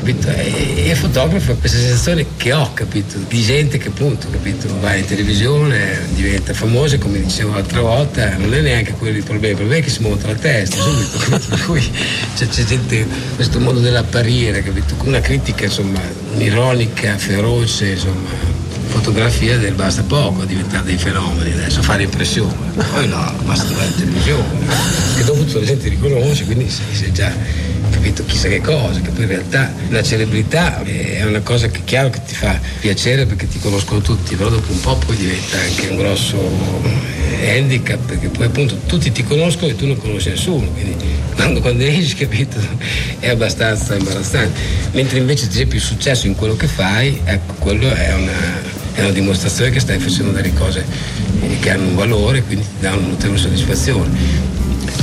capito? 0.04 0.28
E, 0.28 0.90
e 0.90 0.94
fotografo 0.94 1.54
questa 1.56 1.78
sensazione 1.78 2.26
che 2.36 2.52
ho, 2.52 2.72
capito? 2.74 3.16
Di 3.26 3.40
gente 3.40 3.78
che 3.78 3.88
appunto, 3.88 4.28
capito? 4.30 4.68
Va 4.80 4.94
in 4.94 5.06
televisione, 5.06 6.00
diventa 6.14 6.52
famosa, 6.52 6.98
come 6.98 7.20
dicevo 7.22 7.54
l'altra 7.54 7.80
volta, 7.80 8.36
non 8.36 8.52
è 8.52 8.60
neanche 8.60 8.92
quello 8.92 9.16
il 9.16 9.24
problema, 9.24 9.52
il 9.52 9.56
problema 9.56 9.80
è 9.80 9.84
che 9.84 9.90
si 9.90 10.02
monta 10.02 10.26
la 10.26 10.34
testa 10.34 10.76
subito, 10.76 11.56
cui 11.64 11.80
c'è, 12.36 12.46
c'è, 12.46 12.64
gente, 12.64 13.06
questo 13.34 13.58
modo 13.60 13.80
dell'apparire, 13.80 14.62
capito? 14.62 14.94
Con 14.96 15.08
una 15.08 15.20
critica, 15.20 15.64
insomma, 15.64 16.00
un'ironica, 16.34 17.16
feroce, 17.16 17.92
insomma, 17.92 18.28
fotografia 18.88 19.56
del 19.56 19.72
basta 19.72 20.02
poco 20.02 20.42
a 20.42 20.44
diventare 20.44 20.84
dei 20.84 20.98
fenomeni 20.98 21.52
adesso, 21.52 21.80
fare 21.80 22.02
impressione. 22.02 22.52
Poi 22.92 23.08
no, 23.08 23.32
basta 23.44 23.74
la 23.74 23.86
televisione, 23.96 24.66
che 25.16 25.24
dopo 25.24 25.44
tutta 25.44 25.60
la 25.60 25.64
gente 25.64 25.88
riconosce, 25.88 26.44
quindi 26.44 26.68
sei, 26.68 26.94
sei 26.94 27.12
già 27.12 27.72
capito 27.94 28.24
chissà 28.24 28.48
che 28.48 28.60
cosa, 28.60 29.00
che 29.00 29.10
poi 29.10 29.22
in 29.22 29.28
realtà 29.28 29.72
la 29.88 30.02
celebrità 30.02 30.82
è 30.82 31.24
una 31.24 31.40
cosa 31.40 31.68
che 31.68 31.80
chiaro 31.84 32.10
che 32.10 32.20
ti 32.26 32.34
fa 32.34 32.58
piacere 32.80 33.24
perché 33.24 33.48
ti 33.48 33.60
conoscono 33.60 34.00
tutti, 34.00 34.34
però 34.34 34.50
dopo 34.50 34.72
un 34.72 34.80
po' 34.80 34.96
poi 34.96 35.16
diventa 35.16 35.56
anche 35.58 35.86
un 35.88 35.96
grosso 35.96 36.36
eh, 37.40 37.56
handicap 37.56 37.98
perché 38.00 38.28
poi 38.28 38.46
appunto 38.46 38.76
tutti 38.86 39.12
ti 39.12 39.22
conoscono 39.22 39.70
e 39.70 39.76
tu 39.76 39.86
non 39.86 39.96
conosci 39.96 40.30
nessuno, 40.30 40.66
quindi 40.68 40.96
quando, 41.34 41.60
quando 41.60 41.84
esci 41.84 42.14
capito 42.14 42.58
è 43.20 43.30
abbastanza 43.30 43.94
imbarazzante, 43.94 44.60
mentre 44.92 45.18
invece 45.18 45.50
se 45.50 45.60
hai 45.60 45.66
più 45.66 45.80
successo 45.80 46.26
in 46.26 46.34
quello 46.34 46.56
che 46.56 46.66
fai, 46.66 47.20
ecco 47.24 47.54
quello 47.58 47.90
è 47.92 48.12
una, 48.14 48.92
è 48.94 49.00
una 49.00 49.10
dimostrazione 49.10 49.70
che 49.70 49.80
stai 49.80 49.98
facendo 49.98 50.32
delle 50.32 50.52
cose 50.52 50.84
che 51.60 51.70
hanno 51.70 51.86
un 51.86 51.94
valore, 51.94 52.42
quindi 52.42 52.64
ti 52.64 52.80
danno 52.80 52.98
una 52.98 53.08
notevole 53.08 53.38
soddisfazione. 53.38 54.52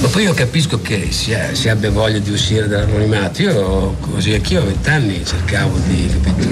Ma 0.02 0.08
poi 0.08 0.24
io 0.24 0.34
capisco 0.34 0.82
che 0.82 1.12
si, 1.12 1.32
ha, 1.36 1.54
si, 1.54 1.70
abbia 1.70 1.92
voglia 1.92 2.18
di 2.18 2.32
uscire 2.32 2.68
dall'anonimato. 2.68 3.42
Io 3.44 3.96
così 4.00 4.34
anch'io 4.34 4.62
a 4.62 4.66
vent'anni 4.66 5.24
cercavo 5.24 5.78
di 5.86 6.12
capito, 6.24 6.50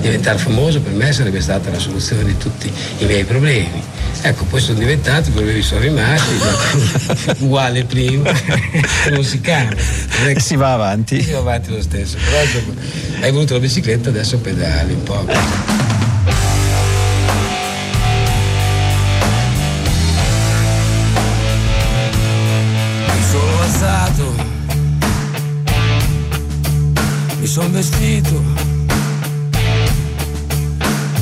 diventare 0.00 0.38
famoso, 0.38 0.80
per 0.80 0.92
me 0.92 1.12
sarebbe 1.12 1.40
stata 1.40 1.70
la 1.70 1.80
soluzione 1.80 2.22
di 2.22 2.36
tutti 2.36 2.72
i 2.98 3.04
miei 3.04 3.24
problemi. 3.24 3.82
Ecco, 4.22 4.44
poi 4.44 4.60
sono 4.60 4.78
diventato, 4.78 5.28
i 5.28 5.32
problemi 5.32 5.60
sono 5.60 5.80
rimasti, 5.80 6.34
uguale 7.42 7.84
prima, 7.84 8.30
non 9.10 9.24
si 9.24 9.40
cambia. 9.40 9.76
Si 10.36 10.54
va 10.54 10.74
avanti. 10.74 11.20
Si 11.20 11.32
va 11.32 11.38
avanti 11.38 11.70
lo 11.70 11.82
stesso. 11.82 12.16
Però 12.24 12.42
insomma, 12.42 12.80
hai 13.22 13.32
voluto 13.32 13.54
la 13.54 13.60
bicicletta, 13.60 14.10
adesso 14.10 14.38
pedali 14.38 14.92
un 14.92 15.02
po'. 15.02 15.93
Son 27.54 27.70
vestito. 27.70 28.42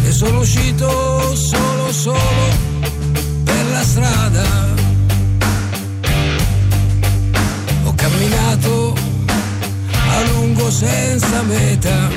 E 0.02 0.12
sono 0.12 0.38
uscito 0.40 1.36
solo 1.36 1.92
solo 1.92 2.48
per 3.44 3.66
la 3.70 3.82
strada. 3.82 4.42
Ho 7.84 7.94
camminato 7.94 8.94
a 10.08 10.22
lungo 10.32 10.70
senza 10.70 11.42
meta. 11.42 12.08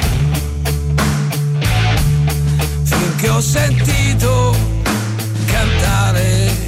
Finché 2.83 3.29
ho 3.29 3.41
sentito 3.41 4.55
cantare 5.45 6.64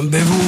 abbiamo 0.00 0.39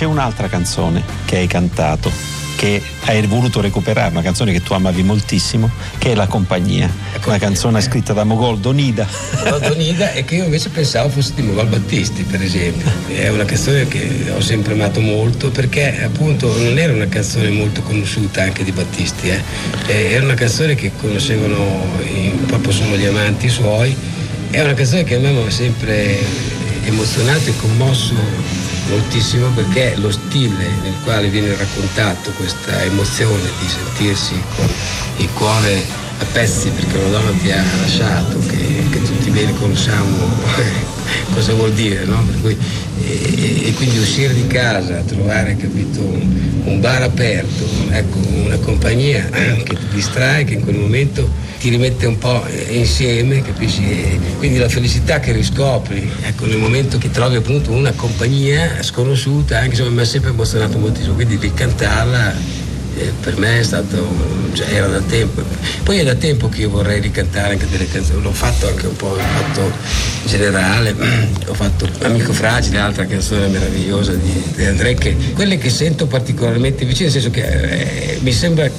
c'è 0.00 0.06
un'altra 0.06 0.48
canzone 0.48 1.04
che 1.26 1.36
hai 1.36 1.46
cantato, 1.46 2.10
che 2.56 2.80
hai 3.04 3.20
voluto 3.26 3.60
recuperare, 3.60 4.10
una 4.10 4.22
canzone 4.22 4.50
che 4.50 4.62
tu 4.62 4.72
amavi 4.72 5.02
moltissimo, 5.02 5.68
che 5.98 6.12
è 6.12 6.14
La 6.14 6.26
Compagnia. 6.26 6.90
Una 7.26 7.36
canzone 7.36 7.82
scritta 7.82 8.14
da 8.14 8.24
Mogol 8.24 8.60
Donida. 8.60 9.06
Donida 9.60 10.12
e 10.12 10.24
che 10.24 10.36
io 10.36 10.44
invece 10.44 10.70
pensavo 10.70 11.10
fosse 11.10 11.34
di 11.34 11.42
Mogol 11.42 11.66
Battisti 11.66 12.22
per 12.22 12.40
esempio 12.40 12.90
è 13.08 13.28
una 13.28 13.44
canzone 13.44 13.88
che 13.88 14.32
ho 14.34 14.40
sempre 14.40 14.72
amato 14.72 15.00
molto 15.00 15.50
perché 15.50 16.02
appunto 16.02 16.46
non 16.56 16.78
era 16.78 16.94
una 16.94 17.08
canzone 17.08 17.50
molto 17.50 17.82
conosciuta 17.82 18.40
anche 18.40 18.64
di 18.64 18.72
Battisti 18.72 19.28
eh. 19.28 19.42
Eh, 19.86 20.12
era 20.12 20.24
una 20.24 20.32
canzone 20.32 20.76
che 20.76 20.92
conoscevano 20.98 21.84
i- 22.04 22.32
proprio 22.46 22.72
solo 22.72 22.96
gli 22.96 23.04
amanti 23.04 23.50
suoi 23.50 23.94
è 24.48 24.62
una 24.62 24.72
canzone 24.72 25.04
che 25.04 25.16
a 25.16 25.18
me 25.18 25.30
mi 25.30 25.46
ha 25.46 25.50
sempre 25.50 26.18
emozionato 26.84 27.50
e 27.50 27.56
commosso 27.56 28.14
moltissimo 28.90 29.48
perché 29.48 29.94
lo 29.96 30.10
stile 30.10 30.68
nel 30.82 30.94
quale 31.04 31.28
viene 31.28 31.56
raccontato 31.56 32.30
questa 32.32 32.82
emozione 32.82 33.48
di 33.60 33.68
sentirsi 33.68 34.42
con 34.56 34.68
il 35.16 35.28
cuore 35.34 35.82
a 36.18 36.24
pezzi 36.32 36.68
perché 36.70 36.98
una 36.98 37.18
donna 37.18 37.30
ti 37.38 37.50
ha 37.50 37.64
lasciato, 37.80 38.38
che, 38.46 38.84
che 38.90 39.02
bene 39.30 39.54
conosciamo 39.54 40.28
cosa 41.34 41.54
vuol 41.54 41.72
dire, 41.72 42.04
no? 42.04 42.24
Cui, 42.40 42.56
e, 43.02 43.68
e 43.68 43.72
quindi 43.74 43.98
uscire 43.98 44.34
di 44.34 44.46
casa, 44.46 45.02
trovare 45.06 45.56
capito, 45.56 46.00
un, 46.00 46.62
un 46.64 46.80
bar 46.80 47.02
aperto, 47.02 47.64
ecco, 47.90 48.18
una 48.44 48.58
compagnia 48.58 49.24
che 49.30 49.76
ti 49.76 49.86
distrae, 49.94 50.44
che 50.44 50.54
in 50.54 50.62
quel 50.62 50.76
momento 50.76 51.28
ti 51.58 51.68
rimette 51.68 52.06
un 52.06 52.18
po' 52.18 52.42
insieme, 52.70 53.42
capisci? 53.42 53.82
E 53.82 54.18
quindi 54.38 54.58
la 54.58 54.68
felicità 54.68 55.20
che 55.20 55.32
riscopri, 55.32 56.10
ecco, 56.22 56.46
nel 56.46 56.58
momento 56.58 56.98
che 56.98 57.10
trovi 57.10 57.36
appunto 57.36 57.70
una 57.70 57.92
compagnia 57.92 58.82
sconosciuta, 58.82 59.58
anche 59.58 59.76
se 59.76 59.88
mi 59.88 60.00
ha 60.00 60.04
sempre 60.04 60.30
emozionato 60.30 60.78
moltissimo, 60.78 61.14
quindi 61.14 61.36
ricantarla 61.36 62.34
eh, 63.00 63.12
per 63.20 63.38
me 63.38 63.60
è 63.60 63.62
stato, 63.62 64.06
cioè, 64.52 64.72
era 64.72 64.86
da 64.86 65.00
tempo. 65.00 65.42
Poi 65.82 65.98
è 65.98 66.04
da 66.04 66.14
tempo 66.14 66.48
che 66.48 66.62
io 66.62 66.70
vorrei 66.70 67.00
ricantare 67.00 67.54
anche 67.54 67.68
delle 67.68 67.88
canzoni, 67.88 68.22
l'ho 68.22 68.32
fatto 68.32 68.68
anche 68.68 68.86
un 68.86 68.96
po', 68.96 69.08
ho 69.08 69.18
fatto 69.18 69.72
generale, 70.26 70.94
ho 71.46 71.54
fatto 71.54 71.88
Amico 72.02 72.32
Fragile, 72.32 72.78
altra 72.78 73.06
canzone 73.06 73.46
meravigliosa 73.48 74.12
di, 74.12 74.42
di 74.54 74.64
André, 74.64 74.94
che 74.94 75.16
quelle 75.34 75.58
che 75.58 75.70
sento 75.70 76.06
particolarmente 76.06 76.84
vicine, 76.84 77.10
nel 77.10 77.20
senso 77.20 77.30
che 77.30 77.42
eh, 77.42 78.18
mi 78.20 78.32
sembra 78.32 78.70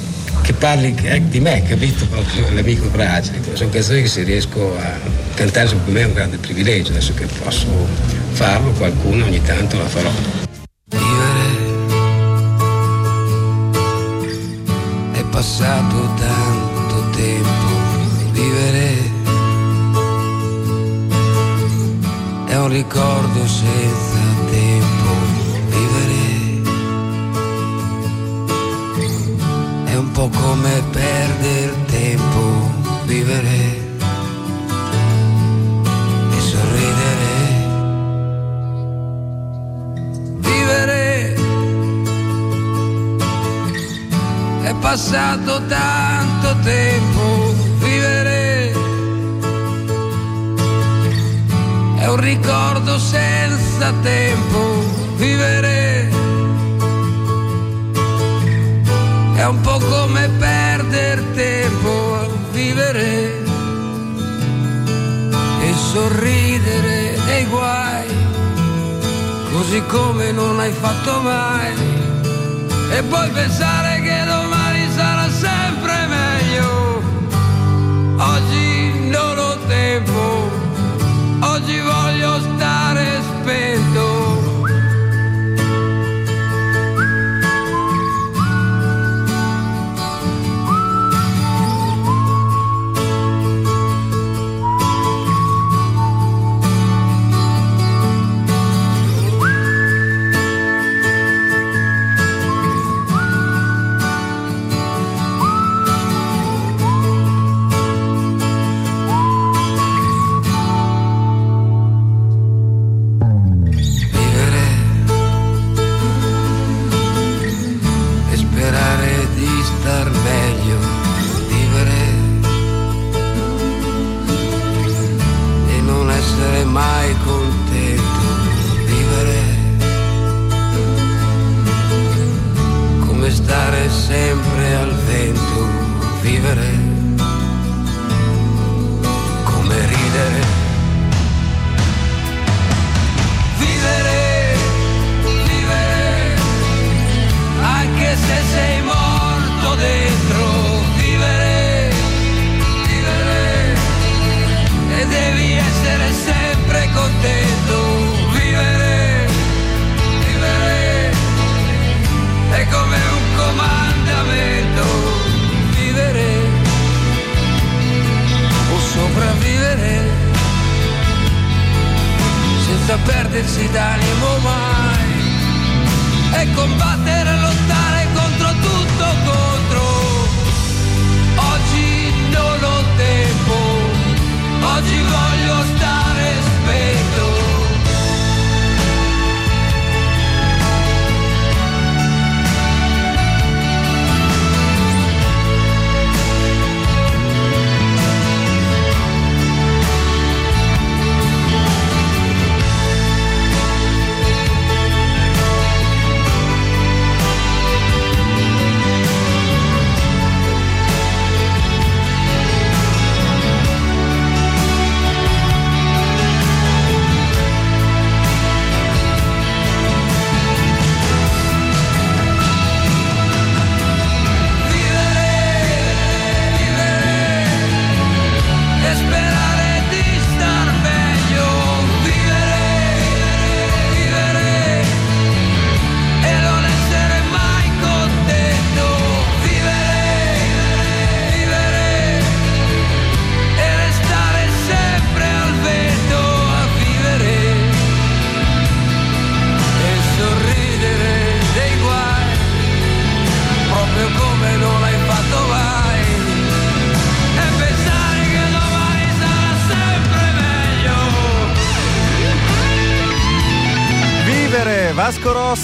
che 0.41 0.53
parli 0.53 0.95
eh, 1.03 1.21
di 1.27 1.39
me, 1.39 1.63
capito? 1.63 2.05
L'amico 2.53 2.89
fragile. 2.91 3.39
Sono 3.53 3.69
canzoni 3.69 4.01
che 4.01 4.07
se 4.07 4.23
riesco 4.23 4.77
a 4.77 4.99
cantare, 5.35 5.67
per 5.67 5.93
me 5.93 6.01
è 6.01 6.05
un 6.05 6.13
grande 6.13 6.37
privilegio, 6.37 6.91
adesso 6.91 7.13
che 7.13 7.25
posso 7.43 7.67
farlo, 8.31 8.71
qualcuno 8.71 9.25
ogni 9.25 9.41
tanto 9.41 9.77
la 9.77 9.87
farò. 9.87 10.40
Passato 15.41 15.97
tanto 16.17 17.09
tempo, 17.17 17.69
vivere. 18.31 19.11
È 22.45 22.57
un 22.57 22.67
ricordo 22.67 23.47
senza 23.47 24.19
tempo, 24.51 25.09
vivere. 25.75 26.61
È 29.85 29.95
un 29.95 30.11
po' 30.11 30.29
come 30.29 30.83
perdere 30.91 31.85
tempo, 31.87 32.41
vivere 33.05 33.60
passato 44.91 45.61
tanto 45.67 46.53
tempo 46.63 47.55
vivere 47.79 48.73
è 51.95 52.07
un 52.07 52.19
ricordo 52.19 52.99
senza 52.99 53.93
tempo 54.01 54.59
vivere 55.15 56.09
è 59.35 59.45
un 59.45 59.61
po' 59.61 59.77
come 59.77 60.27
perdere 60.37 61.23
tempo 61.35 62.15
a 62.15 62.27
vivere 62.51 63.43
e 65.61 65.73
sorridere 65.73 67.17
dei 67.27 67.45
guai 67.45 68.07
così 69.53 69.81
come 69.85 70.31
non 70.31 70.59
hai 70.59 70.71
fatto 70.71 71.21
mai. 71.21 71.73
E 72.93 73.03
poi 73.03 73.29
pensare 73.29 74.01
che 74.01 74.23
domani 74.25 74.50
Oggi 78.33 79.09
non 79.09 79.37
ho 79.37 79.57
tempo, 79.67 80.49
oggi 81.41 81.79
voglio 81.79 82.39
stare 82.39 83.05
spento. 83.21 84.10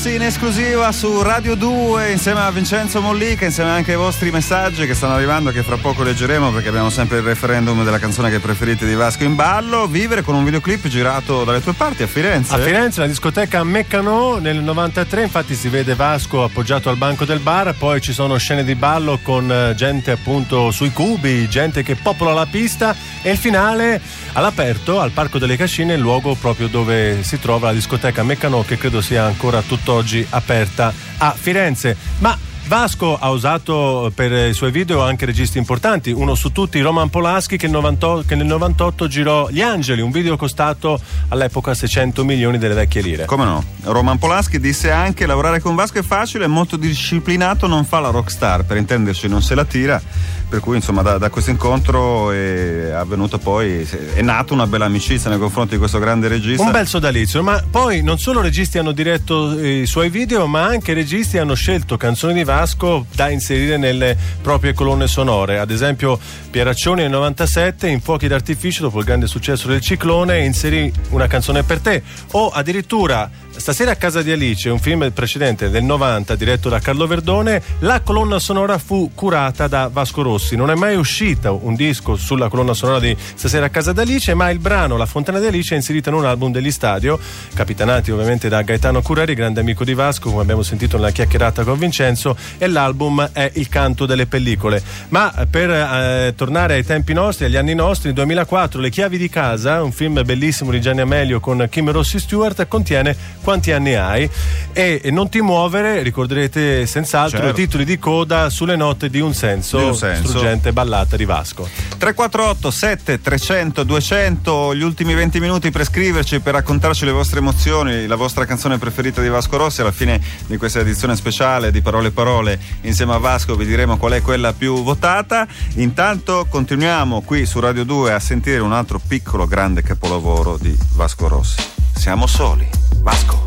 Rossi 0.07 0.15
in 0.15 0.21
esclusiva 0.21 0.91
su 0.91 1.21
Radio 1.21 1.55
2 1.55 2.11
insieme 2.11 2.39
a 2.39 2.49
Vincenzo 2.49 3.01
Mollica, 3.01 3.45
insieme 3.45 3.71
anche 3.71 3.91
ai 3.91 3.97
vostri 3.97 4.31
messaggi 4.31 4.85
che 4.85 4.93
stanno 4.93 5.15
arrivando 5.15 5.51
che 5.51 5.63
fra 5.63 5.75
poco 5.75 6.03
leggeremo 6.03 6.51
perché 6.51 6.69
abbiamo 6.69 6.89
sempre 6.89 7.17
il 7.17 7.23
referendum 7.23 7.83
della 7.83 7.99
canzone 7.99 8.29
che 8.29 8.39
preferite 8.39 8.85
di 8.85 8.95
Vasco 8.95 9.23
in 9.23 9.35
ballo. 9.35 9.85
Vivere 9.87 10.21
con 10.21 10.35
un 10.35 10.45
videoclip 10.45 10.87
girato 10.87 11.43
dalle 11.43 11.61
tue 11.61 11.73
parti 11.73 12.03
a 12.03 12.07
Firenze. 12.07 12.53
A 12.53 12.57
Firenze, 12.57 13.01
la 13.01 13.07
discoteca 13.07 13.63
Meccano 13.63 14.37
nel 14.37 14.61
93, 14.61 15.23
infatti 15.23 15.55
si 15.55 15.67
vede 15.67 15.93
Vasco 15.93 16.43
appoggiato 16.43 16.89
al 16.89 16.97
banco 16.97 17.25
del 17.25 17.39
bar, 17.39 17.73
poi 17.73 17.99
ci 17.99 18.13
sono 18.13 18.37
scene 18.37 18.63
di 18.63 18.75
ballo 18.75 19.19
con 19.21 19.51
eh, 19.51 19.73
gente 19.75 20.11
appunto 20.11 20.71
sui 20.71 20.91
cubi, 20.91 21.49
gente 21.49 21.83
che 21.83 21.95
popola 21.95 22.33
la 22.33 22.47
pista 22.49 22.95
e 23.21 23.31
il 23.31 23.37
finale 23.37 23.99
all'aperto 24.33 24.99
al 25.01 25.11
Parco 25.11 25.37
delle 25.37 25.57
Cascine, 25.57 25.95
il 25.95 25.99
luogo 25.99 26.35
proprio 26.35 26.67
dove 26.67 27.23
si 27.23 27.39
trova 27.39 27.67
la 27.67 27.73
discoteca 27.73 28.23
Meccano 28.23 28.63
che 28.63 28.77
credo 28.77 29.01
sia 29.01 29.25
ancora 29.25 29.61
tutt'oggi 29.97 30.25
aperta 30.29 30.93
a 31.17 31.33
Firenze. 31.37 31.95
Ma 32.19 32.37
Vasco 32.67 33.17
ha 33.17 33.29
usato 33.29 34.11
per 34.13 34.49
i 34.49 34.53
suoi 34.53 34.71
video 34.71 35.01
anche 35.01 35.25
registi 35.25 35.57
importanti, 35.57 36.11
uno 36.11 36.35
su 36.35 36.51
tutti 36.51 36.81
Roman 36.81 37.09
Polaschi 37.09 37.55
che, 37.55 37.67
98 37.69 38.27
che 38.27 38.35
nel 38.35 38.45
98 38.45 39.07
girò 39.07 39.47
Gli 39.49 39.61
Angeli, 39.61 40.01
un 40.01 40.11
video 40.11 40.35
costato 40.35 40.99
all'epoca 41.29 41.73
600 41.73 42.25
milioni 42.25 42.57
delle 42.57 42.73
vecchie 42.73 43.01
lire. 43.01 43.25
Come 43.25 43.45
no? 43.45 43.63
Roman 43.83 44.17
Polaschi 44.17 44.59
disse 44.59 44.91
anche 44.91 45.25
lavorare 45.25 45.61
con 45.61 45.75
Vasco 45.75 45.99
è 45.99 46.03
facile, 46.03 46.43
è 46.43 46.49
molto 46.49 46.75
disciplinato, 46.75 47.67
non 47.67 47.85
fa 47.85 48.01
la 48.01 48.09
rockstar, 48.09 48.65
per 48.65 48.75
intenderci 48.75 49.29
non 49.29 49.41
se 49.41 49.55
la 49.55 49.63
tira, 49.63 50.01
per 50.49 50.59
cui 50.59 50.77
insomma 50.77 51.01
da, 51.01 51.17
da 51.17 51.29
questo 51.29 51.51
incontro 51.51 52.31
è 52.31 52.95
poi, 53.41 53.87
è 54.13 54.21
nata 54.21 54.53
una 54.53 54.67
bella 54.67 54.85
amicizia 54.85 55.29
nei 55.29 55.39
confronti 55.39 55.71
di 55.73 55.77
questo 55.77 55.99
grande 55.99 56.27
regista. 56.27 56.63
Un 56.63 56.71
bel 56.71 56.87
sodalizio, 56.87 57.43
ma 57.43 57.63
poi 57.69 58.01
non 58.01 58.17
solo 58.17 58.41
registi 58.41 58.77
hanno 58.77 58.91
diretto 58.91 59.59
i 59.59 59.85
suoi 59.85 60.09
video, 60.09 60.47
ma 60.47 60.63
anche 60.63 60.93
registi 60.93 61.37
hanno 61.37 61.53
scelto 61.53 61.97
canzoni 61.97 62.33
di 62.33 62.43
Vasco 62.43 63.05
da 63.13 63.29
inserire 63.29 63.77
nelle 63.77 64.17
proprie 64.41 64.73
colonne 64.73 65.07
sonore. 65.07 65.59
Ad 65.59 65.71
esempio, 65.71 66.19
Pieraccioni 66.49 67.01
nel 67.01 67.11
97 67.11 67.87
in 67.87 68.01
Fuochi 68.01 68.27
d'artificio, 68.27 68.83
dopo 68.83 68.99
il 68.99 69.05
grande 69.05 69.27
successo 69.27 69.67
del 69.67 69.81
ciclone, 69.81 70.43
inserì 70.43 70.91
una 71.09 71.27
canzone 71.27 71.63
per 71.63 71.79
te. 71.79 72.01
O 72.31 72.49
addirittura 72.49 73.29
Stasera 73.57 73.91
a 73.91 73.95
casa 73.95 74.21
di 74.21 74.31
Alice, 74.31 74.69
un 74.69 74.79
film 74.79 75.11
precedente 75.11 75.69
del 75.71 75.83
90 75.83 76.35
diretto 76.35 76.69
da 76.69 76.79
Carlo 76.79 77.07
Verdone, 77.07 77.61
la 77.79 78.01
colonna 78.01 78.37
sonora 78.37 78.77
fu 78.77 79.11
curata 79.15 79.67
da 79.67 79.89
Vasco 79.91 80.21
Rossi. 80.21 80.55
Non 80.55 80.69
è 80.69 80.75
mai 80.75 80.95
uscito 80.95 81.59
un 81.63 81.73
disco 81.73 82.15
sulla 82.15 82.49
colonna 82.49 82.75
sonora 82.75 82.99
di 82.99 83.17
Stasera 83.17 83.65
a 83.65 83.69
casa 83.69 83.93
di 83.93 83.99
Alice, 83.99 84.31
ma 84.35 84.51
il 84.51 84.59
brano 84.59 84.95
La 84.95 85.07
Fontana 85.07 85.39
di 85.39 85.47
Alice 85.47 85.73
è 85.73 85.75
inserito 85.75 86.09
in 86.09 86.15
un 86.15 86.25
album 86.25 86.51
degli 86.51 86.69
stadio, 86.69 87.19
capitanati 87.55 88.11
ovviamente 88.11 88.47
da 88.47 88.61
Gaetano 88.61 89.01
Cureri, 89.01 89.33
grande 89.33 89.59
amico 89.59 89.83
di 89.83 89.95
Vasco, 89.95 90.29
come 90.29 90.43
abbiamo 90.43 90.61
sentito 90.61 90.95
nella 90.97 91.11
chiacchierata 91.11 91.63
con 91.63 91.79
Vincenzo, 91.79 92.37
e 92.59 92.67
l'album 92.67 93.31
è 93.33 93.49
Il 93.55 93.69
canto 93.69 94.05
delle 94.05 94.27
pellicole. 94.27 94.83
Ma 95.09 95.33
per 95.49 95.71
eh, 95.71 96.33
tornare 96.37 96.75
ai 96.75 96.85
tempi 96.85 97.13
nostri, 97.13 97.45
agli 97.45 97.57
anni 97.57 97.73
nostri, 97.73 98.09
nel 98.09 98.15
2004 98.15 98.79
Le 98.79 98.91
chiavi 98.91 99.17
di 99.17 99.29
casa, 99.29 99.81
un 99.81 99.91
film 99.91 100.23
bellissimo 100.23 100.69
di 100.69 100.79
Gianni 100.79 101.01
Amelio 101.01 101.39
con 101.39 101.67
Kim 101.71 101.91
Rossi 101.91 102.19
Stewart, 102.19 102.67
contiene 102.67 103.15
quanti 103.47 103.71
anni 103.71 103.95
hai? 103.95 104.29
E 104.73 104.99
non 105.05 105.29
ti 105.29 105.39
muovere 105.39 106.01
ricorderete 106.01 106.85
senz'altro 106.85 107.37
Certo. 107.43 107.61
i 107.61 107.63
titoli 107.63 107.85
di 107.85 107.97
coda 107.97 108.49
sulle 108.49 108.75
note 108.75 109.09
di 109.09 109.21
un 109.21 109.33
senso, 109.33 109.77
Di 109.77 109.83
un 109.85 109.95
senso. 109.95 110.27
struggente 110.27 110.73
ballata 110.73 111.15
di 111.15 111.23
Vasco. 111.23 111.65
348 111.97 112.69
7 112.69 113.21
300 113.21 113.83
200 113.83 114.75
gli 114.75 114.81
ultimi 114.81 115.13
20 115.13 115.39
minuti 115.39 115.71
per 115.71 115.85
scriverci 115.85 116.41
per 116.41 116.55
raccontarci 116.55 117.05
le 117.05 117.11
vostre 117.11 117.39
emozioni 117.39 118.05
la 118.05 118.15
vostra 118.17 118.43
canzone 118.43 118.77
preferita 118.77 119.21
di 119.21 119.29
Vasco 119.29 119.55
Rossi 119.55 119.79
alla 119.79 119.93
fine 119.93 120.19
di 120.45 120.57
questa 120.57 120.79
edizione 120.81 121.15
speciale 121.15 121.71
di 121.71 121.79
Parole 121.81 122.11
Parole 122.11 122.59
insieme 122.81 123.13
a 123.13 123.17
Vasco 123.17 123.55
vi 123.55 123.65
diremo 123.65 123.95
qual 123.95 124.11
è 124.11 124.21
quella 124.21 124.51
più 124.51 124.83
votata. 124.83 125.47
Intanto 125.75 126.47
continuiamo 126.49 127.21
qui 127.21 127.45
su 127.45 127.61
Radio 127.61 127.85
2 127.85 128.11
a 128.11 128.19
sentire 128.19 128.59
un 128.59 128.73
altro 128.73 128.99
piccolo 128.99 129.47
grande 129.47 129.81
capolavoro 129.83 130.57
di 130.59 130.77
Vasco 130.95 131.29
Rossi. 131.29 131.61
Siamo 131.95 132.27
soli 132.27 132.86
Vasco 133.07 133.46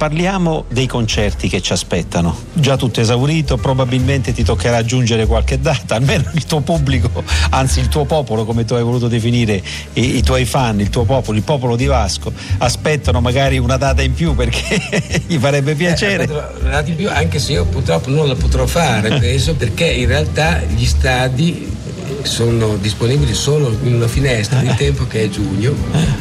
parliamo 0.00 0.64
dei 0.70 0.86
concerti 0.86 1.46
che 1.46 1.60
ci 1.60 1.74
aspettano. 1.74 2.34
Già 2.54 2.78
tutto 2.78 3.02
esaurito, 3.02 3.58
probabilmente 3.58 4.32
ti 4.32 4.42
toccherà 4.42 4.78
aggiungere 4.78 5.26
qualche 5.26 5.60
data, 5.60 5.96
almeno 6.00 6.24
il 6.32 6.46
tuo 6.46 6.60
pubblico, 6.60 7.22
anzi 7.50 7.80
il 7.80 7.88
tuo 7.88 8.06
popolo, 8.06 8.46
come 8.46 8.64
tu 8.64 8.72
hai 8.72 8.82
voluto 8.82 9.08
definire, 9.08 9.62
i, 9.92 10.16
i 10.16 10.22
tuoi 10.22 10.46
fan, 10.46 10.80
il 10.80 10.88
tuo 10.88 11.04
popolo, 11.04 11.36
il 11.36 11.44
popolo 11.44 11.76
di 11.76 11.84
Vasco, 11.84 12.32
aspettano 12.56 13.20
magari 13.20 13.58
una 13.58 13.76
data 13.76 14.00
in 14.00 14.14
più 14.14 14.34
perché 14.34 14.80
gli 15.28 15.36
farebbe 15.36 15.74
piacere. 15.74 16.24
Eh, 16.24 16.30
una 16.30 16.70
data 16.70 16.88
in 16.88 16.96
più, 16.96 17.10
anche 17.10 17.38
se 17.38 17.52
io 17.52 17.66
purtroppo 17.66 18.08
non 18.08 18.26
la 18.26 18.36
potrò 18.36 18.64
fare, 18.64 19.18
penso, 19.18 19.54
perché 19.54 19.84
in 19.84 20.06
realtà 20.06 20.62
gli 20.62 20.86
stadi 20.86 21.76
sono 22.22 22.76
disponibili 22.76 23.34
solo 23.34 23.76
in 23.82 23.96
una 23.96 24.08
finestra 24.08 24.60
di 24.60 24.74
tempo 24.76 25.06
che 25.06 25.24
è 25.24 25.28
giugno 25.28 25.74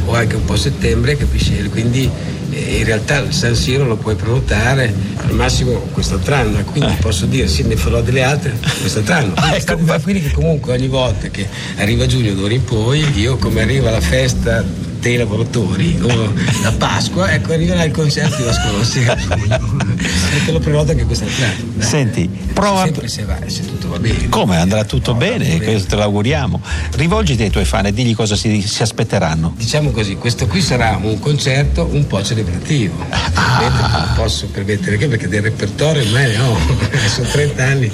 o 0.06 0.14
anche 0.14 0.36
un 0.36 0.44
po' 0.44 0.58
settembre, 0.58 1.16
capisci? 1.16 1.64
Quindi 1.70 2.38
in 2.52 2.84
realtà 2.84 3.20
il 3.20 3.34
San 3.34 3.56
Siro 3.56 3.86
lo 3.86 3.96
puoi 3.96 4.16
prenotare 4.16 4.94
al 5.18 5.34
massimo 5.34 5.72
quest'altro 5.92 6.36
anno, 6.36 6.64
quindi 6.64 6.94
eh. 6.94 6.98
posso 7.02 7.26
dire 7.26 7.48
sì 7.48 7.64
ne 7.64 7.76
farò 7.76 8.02
delle 8.02 8.24
altre 8.24 8.58
quest'altro 8.80 9.14
anno. 9.14 9.34
Ecco, 9.60 9.78
quindi 10.02 10.22
che 10.22 10.32
comunque 10.32 10.74
ogni 10.74 10.88
volta 10.88 11.28
che 11.28 11.48
arriva 11.78 12.06
giugno 12.06 12.34
d'ora 12.34 12.54
in 12.54 12.64
poi, 12.64 13.06
io 13.20 13.38
come 13.38 13.62
arriva 13.62 13.90
la 13.90 14.00
festa 14.00 14.64
dei 15.00 15.18
lavoratori 15.18 15.98
o 16.02 16.34
la 16.62 16.72
Pasqua, 16.72 17.32
ecco 17.32 17.54
arriverà 17.54 17.84
il 17.84 17.92
concerto 17.92 18.36
di 18.38 18.44
Vasco 18.44 18.72
Rossi 18.72 19.06
a 19.80 19.86
giugno. 19.86 20.02
e 20.36 20.46
te 20.46 20.52
lo 20.52 20.60
prenoto 20.60 20.92
anche 20.92 21.06
quest'altro 21.06 21.46
anno. 21.46 21.84
Senti, 21.84 22.30
prova. 22.54 22.84
Sempre 22.84 23.08
se, 23.08 23.26
va, 23.26 23.38
se 23.46 23.66
tutto 23.66 23.90
va 23.90 24.00
bene. 24.00 24.30
Come 24.30 24.58
andrà 24.58 24.84
tutto 24.84 25.14
no, 25.14 25.18
bene, 25.18 25.60
questo 25.62 25.90
te 25.90 25.96
l'auguriamo. 25.96 26.62
Rivolgiti 26.92 27.44
ai 27.44 27.50
tuoi 27.50 27.66
fan 27.66 27.88
e 27.88 27.94
digli 27.94 28.16
cosa 28.16 28.36
si, 28.36 28.62
si, 28.62 28.82
aspetteranno. 28.82 29.54
Diciamo 29.58 29.92
così, 29.92 30.16
questo 30.16 30.48
qui 30.48 30.62
sarà 30.62 31.00
un 31.02 31.20
concerto 31.20 31.88
un 31.92 32.06
po' 32.08 32.22
celebrativo. 32.24 33.06
Ah. 33.10 33.58
Non 33.60 34.10
posso 34.16 34.48
permettere 34.48 34.98
che 34.98 35.08
perché 35.08 35.28
del 35.28 35.42
repertorio 35.42 36.02
ormai 36.02 36.28
ne 36.28 36.38
ho, 36.40 36.58
sono 37.08 37.28
30 37.28 37.64
anni. 37.64 37.92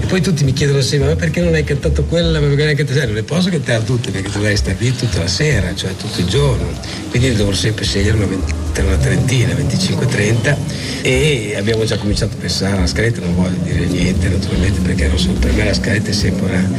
E 0.00 0.06
poi 0.06 0.20
tutti 0.20 0.44
mi 0.44 0.52
chiedono 0.52 0.80
sempre, 0.80 1.10
ma 1.10 1.16
perché 1.16 1.40
non 1.40 1.54
hai 1.54 1.64
cantato 1.64 2.04
quella? 2.04 2.40
Ma 2.40 2.46
perché 2.46 2.62
non 2.62 2.68
hai 2.68 2.76
cantato 2.76 3.04
Non 3.04 3.14
le 3.14 3.22
posso 3.22 3.48
cantare 3.50 3.84
tutte 3.84 4.10
perché 4.10 4.30
dovrei 4.30 4.56
stare 4.56 4.76
lì 4.78 4.94
tutta 4.94 5.18
la 5.18 5.28
sera, 5.28 5.74
cioè 5.74 5.94
tutto 5.96 6.20
il 6.20 6.26
giorno. 6.26 6.68
Quindi 7.10 7.34
dovrò 7.34 7.54
sempre 7.54 7.84
scegliere 7.84 8.16
una, 8.16 8.26
una 8.82 8.96
trentina, 8.96 9.54
25-30 9.54 10.56
e 11.02 11.54
abbiamo 11.56 11.84
già 11.84 11.96
cominciato 11.98 12.34
a 12.34 12.40
pensare 12.40 12.76
alla 12.76 12.86
scaletta, 12.86 13.20
non 13.20 13.34
voglio 13.34 13.62
dire 13.62 13.86
niente 13.86 14.28
naturalmente 14.28 14.80
perché 14.80 15.10
so, 15.16 15.30
per 15.32 15.52
me 15.52 15.64
la 15.64 15.74
scaletta 15.74 16.10
è 16.10 16.12
sempre 16.12 16.46
una, 16.46 16.70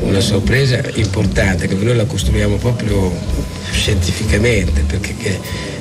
una 0.00 0.20
sorpresa 0.20 0.80
importante 0.94 1.68
che 1.68 1.74
noi 1.74 1.96
la 1.96 2.04
costruiamo 2.04 2.56
proprio 2.56 3.12
scientificamente 3.70 4.82
perché 4.82 5.14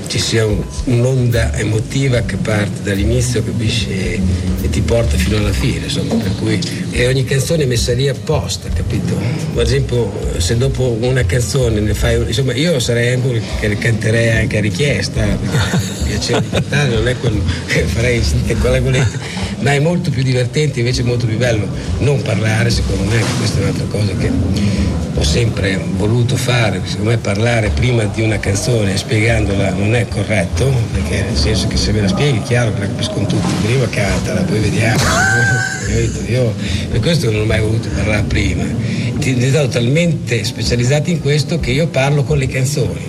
ci 0.07 0.19
sia 0.19 0.45
un'onda 0.85 1.53
emotiva 1.55 2.21
che 2.21 2.37
parte 2.37 2.81
dall'inizio, 2.83 3.43
capisci, 3.43 3.89
e, 3.89 4.21
ti 4.69 4.81
porta 4.81 5.15
fino 5.15 5.37
alla 5.37 5.53
fine, 5.53 5.85
insomma, 5.85 6.15
per 6.15 6.35
cui 6.35 6.59
e 6.91 7.07
ogni 7.07 7.23
canzone 7.23 7.63
è 7.63 7.65
messa 7.65 7.93
lì 7.93 8.07
apposta, 8.07 8.69
capito? 8.69 9.15
Per 9.53 9.63
esempio, 9.63 10.11
se 10.37 10.57
dopo 10.57 10.97
una 11.01 11.25
canzone 11.25 11.79
ne 11.79 11.93
fai, 11.93 12.21
insomma, 12.27 12.53
io 12.53 12.79
sarei 12.79 13.13
anche 13.13 13.41
che 13.59 13.77
canterei 13.77 14.41
anche 14.41 14.57
a 14.57 14.61
richiesta, 14.61 15.21
perché 15.21 15.77
il 15.77 16.03
piacere 16.07 16.41
di 16.41 16.49
cantare 16.49 16.89
non 16.89 17.07
è 17.07 17.17
quello 17.17 17.41
che 17.65 17.83
farei 17.83 18.21
con 18.59 18.71
la 18.71 18.79
goletta, 18.79 19.19
ma 19.59 19.73
è 19.73 19.79
molto 19.79 20.09
più 20.09 20.23
divertente, 20.23 20.79
invece 20.79 21.03
molto 21.03 21.25
più 21.25 21.37
bello 21.37 21.67
non 21.99 22.21
parlare, 22.21 22.69
secondo 22.69 23.03
me, 23.03 23.23
questa 23.37 23.59
è 23.59 23.61
un'altra 23.63 23.85
cosa 23.85 24.15
che 24.15 24.31
ho 25.19 25.23
sempre 25.23 25.79
voluto 25.95 26.35
fare, 26.35 26.79
secondo 26.85 27.09
me 27.09 27.17
parlare 27.17 27.69
prima 27.69 28.03
di 28.03 28.21
una 28.21 28.37
canzone 28.37 28.95
spiegandola 28.95 29.71
non 29.71 29.95
è 29.95 29.96
corretto, 30.05 30.71
perché 30.91 31.23
nel 31.23 31.35
senso 31.35 31.67
che 31.67 31.77
se 31.77 31.91
me 31.91 32.01
la 32.01 32.07
spieghi 32.07 32.41
chiaro 32.41 32.73
che 32.73 32.79
la 32.81 32.87
capiscono 32.87 33.25
tutti, 33.25 33.51
prima 33.63 33.87
cantala, 33.89 34.41
poi 34.41 34.59
vediamo. 34.59 35.01
Io 36.27 36.53
per 36.91 36.99
questo 36.99 37.31
non 37.31 37.41
ho 37.41 37.45
mai 37.45 37.61
voluto 37.61 37.89
parlare 37.89 38.23
prima. 38.23 38.63
Ti 39.19 39.51
sono 39.51 39.67
talmente 39.67 40.43
specializzati 40.43 41.11
in 41.11 41.21
questo 41.21 41.59
che 41.59 41.71
io 41.71 41.87
parlo 41.87 42.23
con 42.23 42.37
le 42.37 42.47
canzoni, 42.47 42.99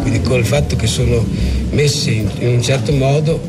quindi 0.00 0.20
col 0.22 0.44
fatto 0.44 0.76
che 0.76 0.86
sono 0.86 1.24
messe 1.70 2.10
in, 2.10 2.28
un 2.40 2.62
certo 2.62 2.92
modo 2.92 3.40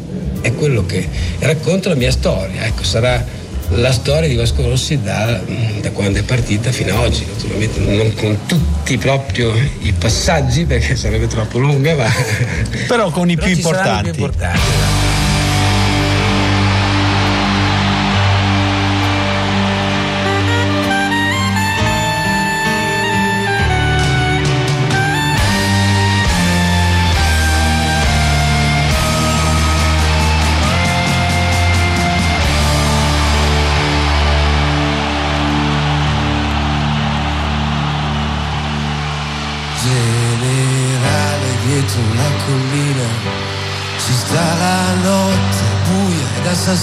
è 0.42 0.54
quello 0.54 0.86
che 0.86 1.08
racconto 1.40 1.90
la 1.90 1.96
mia 1.96 2.12
storia. 2.12 2.66
Ecco, 2.66 2.84
sarà 2.84 3.24
la 3.72 3.92
storia 3.92 4.28
di 4.28 4.36
Vasco 4.36 4.64
Rossi 4.64 5.02
da, 5.02 5.40
da, 5.82 5.92
quando 5.92 6.20
è 6.20 6.24
partita 6.24 6.72
fino 6.72 6.94
ad 6.94 7.06
oggi, 7.06 7.26
naturalmente 7.26 7.80
non 7.80 8.14
con 8.16 8.38
tutti 8.48 8.98
proprio 8.98 9.54
i 9.82 9.94
passaggi 9.94 10.66
perché 10.66 10.96
sarebbe 10.96 11.28
troppo 11.28 11.60
lunga, 11.60 11.96
ma 11.96 12.10
però 12.88 13.10
con 13.12 13.30
i 13.30 13.36
però 13.36 13.48
più 13.48 13.56
importanti. 13.56 14.10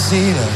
I 0.09 0.31
più 0.31 0.46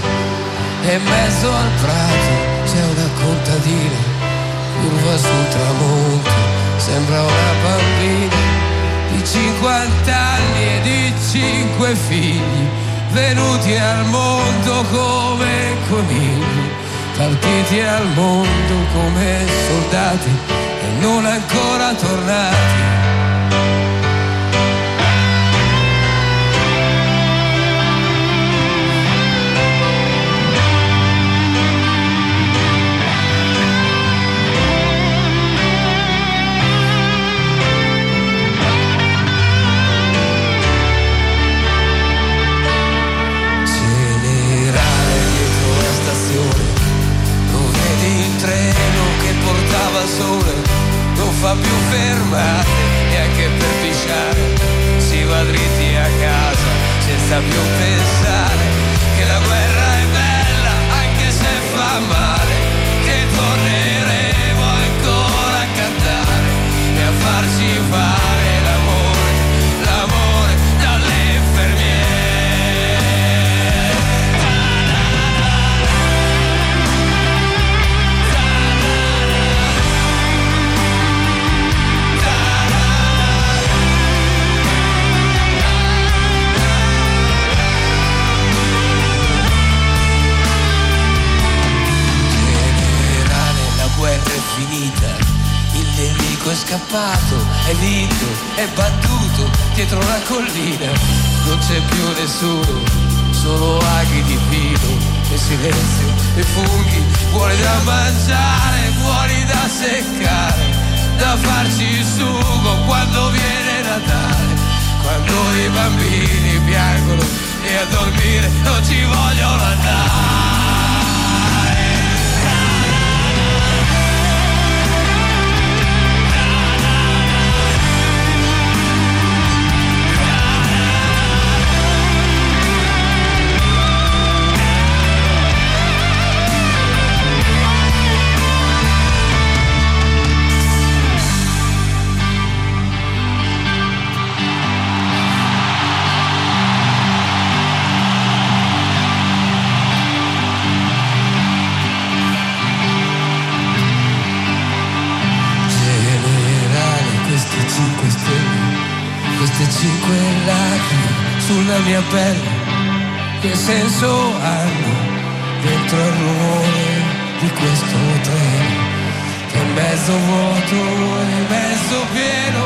vuoto 170.72 171.20
e 171.22 171.46
mezzo 171.50 172.06
pieno 172.14 172.66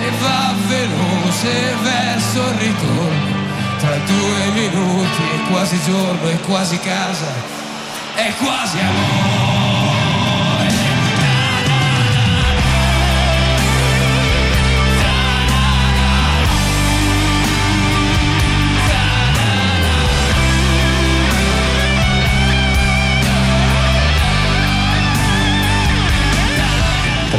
e 0.00 0.10
va 0.20 0.54
veloce 0.66 1.74
verso 1.82 2.40
il 2.48 2.54
ritorno. 2.58 3.40
Tra 3.78 3.96
due 3.96 4.50
minuti 4.54 5.22
è 5.22 5.50
quasi 5.50 5.78
giorno, 5.84 6.28
è 6.28 6.40
quasi 6.40 6.78
casa, 6.78 7.32
è 8.14 8.32
quasi 8.38 8.78
amore. 8.78 9.41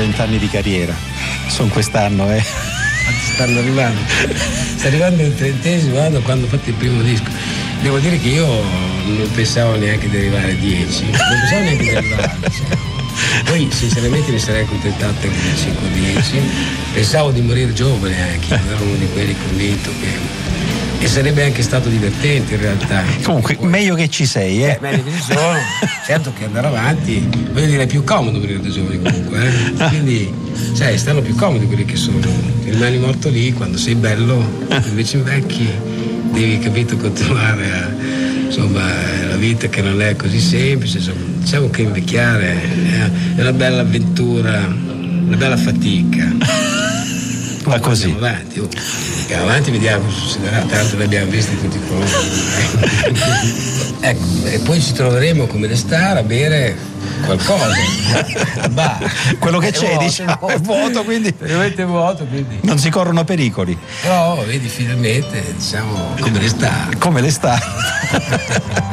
30 0.04 0.24
anni 0.24 0.38
di 0.38 0.49
carriera. 0.49 0.93
Sono 1.47 1.70
quest'anno, 1.70 2.30
eh. 2.30 2.43
Stanno 3.34 3.60
arrivando. 3.60 4.01
Sta 4.76 4.88
arrivando 4.88 5.24
il 5.24 5.34
trentesimo 5.34 5.97
anno 5.99 6.20
quando 6.20 6.45
ho 6.45 6.49
fatto 6.49 6.70
il 6.70 6.76
primo 6.76 7.01
disco. 7.01 7.30
Devo 7.82 7.99
dire 7.99 8.20
che 8.20 8.28
io 8.28 8.45
non 8.45 9.30
pensavo 9.34 9.78
neanche 9.78 10.10
di 10.10 10.18
arrivare 10.18 10.51
a 10.51 10.56
10, 10.56 11.04
non 11.06 11.12
pensavo 11.39 11.62
neanche 11.62 11.84
di 11.84 11.95
arrivare. 11.95 12.38
Poi 13.45 13.70
sinceramente 13.72 14.32
mi 14.32 14.39
sarei 14.39 14.64
accontentato 14.64 15.28
anche 15.28 15.30
di 15.30 16.12
5-10. 16.12 16.41
Pensavo 16.93 17.32
di 17.32 17.41
morire 17.41 17.74
giovane 17.74 18.32
anche, 18.32 18.54
ero 18.54 18.84
uno 18.84 18.95
di 18.95 19.08
quelli 19.14 19.36
convinto 19.38 19.89
che 20.01 20.18
e 21.04 21.08
sarebbe 21.08 21.43
anche 21.43 21.62
stato 21.62 21.89
divertente 21.89 22.54
in 22.54 22.62
realtà. 22.62 23.04
Comunque, 23.24 23.56
Poi, 23.56 23.68
meglio 23.68 23.93
che 23.93 24.10
ci 24.10 24.26
sei, 24.26 24.64
eh? 24.64 24.70
eh 24.70 24.78
meglio 24.80 25.04
che 25.04 25.12
ci 25.12 25.34
sono. 25.34 25.58
certo 26.06 26.32
che 26.38 26.45
andare 26.45 26.68
avanti, 26.68 27.28
voglio 27.51 27.66
dire, 27.66 27.84
è 27.84 27.88
più 27.88 28.06
comodo 28.06 28.39
morire 28.39 28.62
da 28.62 28.70
giovani 28.70 29.01
comunque, 29.01 29.45
eh? 29.45 29.84
Quindi, 29.89 30.34
sai, 30.72 30.97
stanno 30.97 31.22
più 31.22 31.36
comodi 31.36 31.66
quelli 31.66 31.84
che 31.84 31.97
sono. 31.97 32.20
Rimani 32.64 32.99
morto 32.99 33.30
lì 33.30 33.51
quando 33.51 33.78
sei 33.78 33.95
bello, 33.95 34.66
invece 34.88 35.18
vecchi 35.18 35.68
devi, 36.32 36.60
capito, 36.60 36.95
continuare 36.95 37.72
a. 37.72 38.12
Insomma, 38.45 38.88
la 39.28 39.36
vita 39.36 39.68
che 39.68 39.82
non 39.82 40.01
è 40.01 40.16
così 40.16 40.39
semplice, 40.39 40.99
insomma, 40.99 41.26
diciamo 41.39 41.70
che 41.70 41.82
invecchiare 41.82 42.62
è 43.36 43.41
una 43.41 43.51
bella 43.51 43.82
avventura, 43.82 44.58
una 44.68 45.36
bella 45.36 45.58
fatica. 45.58 46.62
Ma 47.66 47.80
così. 47.80 48.05
Andiamo 48.05 48.28
avanti, 48.28 48.59
oh. 48.59 48.70
Andiamo 49.22 49.43
avanti 49.43 49.72
vediamo 49.72 50.05
cosa 50.05 50.18
succederà, 50.18 50.61
tanto 50.61 50.97
li 50.97 51.03
abbiamo 51.03 51.32
visti 51.32 51.59
tutti 51.59 51.80
quanti. 51.88 52.14
ecco, 54.01 54.45
e 54.45 54.59
poi 54.59 54.82
ci 54.82 54.93
troveremo 54.93 55.47
come 55.47 55.68
le 55.68 55.76
star 55.76 56.18
a 56.18 56.24
bere 56.24 56.78
qualcosa. 57.26 57.74
bah, 58.72 58.99
Quello 59.39 59.59
che 59.59 59.70
è 59.70 59.72
c'è, 59.72 59.88
vuoto, 59.88 60.03
diciamo, 60.03 60.47
è 60.47 60.59
vuoto, 60.59 61.03
quindi. 61.03 61.34
Veramente 61.38 61.84
vuoto, 61.84 62.26
quindi. 62.26 62.59
Non 62.61 62.78
si 62.78 62.89
corrono 62.89 63.24
pericoli. 63.24 63.78
No, 64.05 64.43
vedi, 64.45 64.68
finalmente, 64.68 65.43
diciamo, 65.57 66.16
come 66.20 66.39
le 66.39 66.47
star. 66.47 66.97
Come 66.97 67.22
le 67.22 67.32
star. 67.32 68.91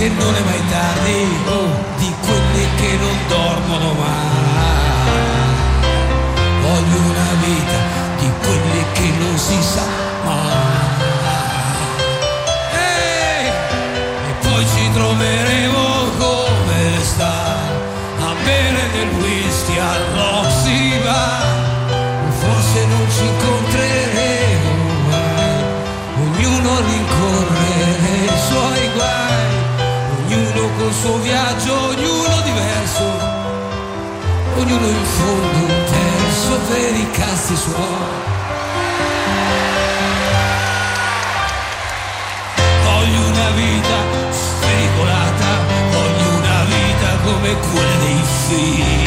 ci 0.00 0.06
incontreremo 0.06 0.48
mai, 3.94 4.39
ognuno 47.40 47.46
rincorre 47.46 48.99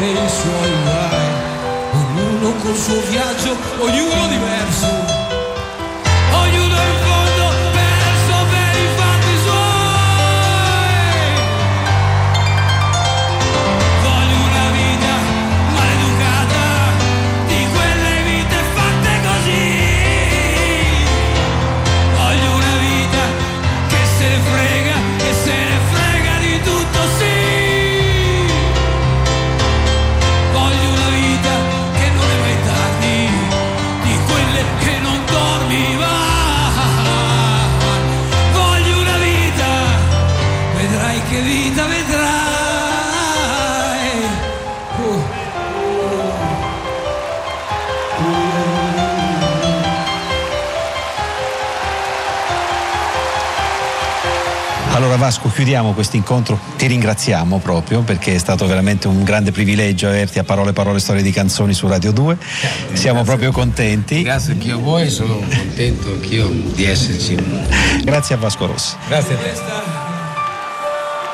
e 0.00 0.10
i 0.10 0.28
suoi 0.28 0.72
guai, 0.82 1.30
ognuno 1.92 2.54
col 2.62 2.76
suo 2.76 3.00
viaggio, 3.10 3.56
ognuno 3.78 4.26
diverso, 4.28 5.11
Allora 55.12 55.26
Vasco, 55.26 55.50
chiudiamo 55.50 55.92
questo 55.92 56.16
incontro, 56.16 56.58
ti 56.78 56.86
ringraziamo 56.86 57.58
proprio 57.58 58.00
perché 58.00 58.34
è 58.34 58.38
stato 58.38 58.66
veramente 58.66 59.08
un 59.08 59.24
grande 59.24 59.52
privilegio 59.52 60.08
averti 60.08 60.38
a 60.38 60.42
parole 60.42 60.72
parole 60.72 61.00
storie 61.00 61.20
di 61.20 61.30
canzoni 61.30 61.74
su 61.74 61.86
Radio 61.86 62.12
2. 62.12 62.38
Siamo 62.94 63.22
proprio 63.22 63.52
contenti. 63.52 64.22
Grazie 64.22 64.54
anch'io 64.54 64.78
a 64.78 64.80
voi, 64.80 65.10
sono 65.10 65.34
contento 65.36 66.12
anch'io 66.12 66.48
di 66.48 66.84
esserci. 66.84 67.36
Grazie 68.02 68.36
a 68.36 68.38
Vasco 68.38 68.64
Rossi. 68.64 68.96
Grazie 69.06 69.34
a 69.34 69.36
te. 69.36 69.44
Testa, 69.44 69.82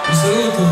vi 0.08 0.16
saluto, 0.16 0.67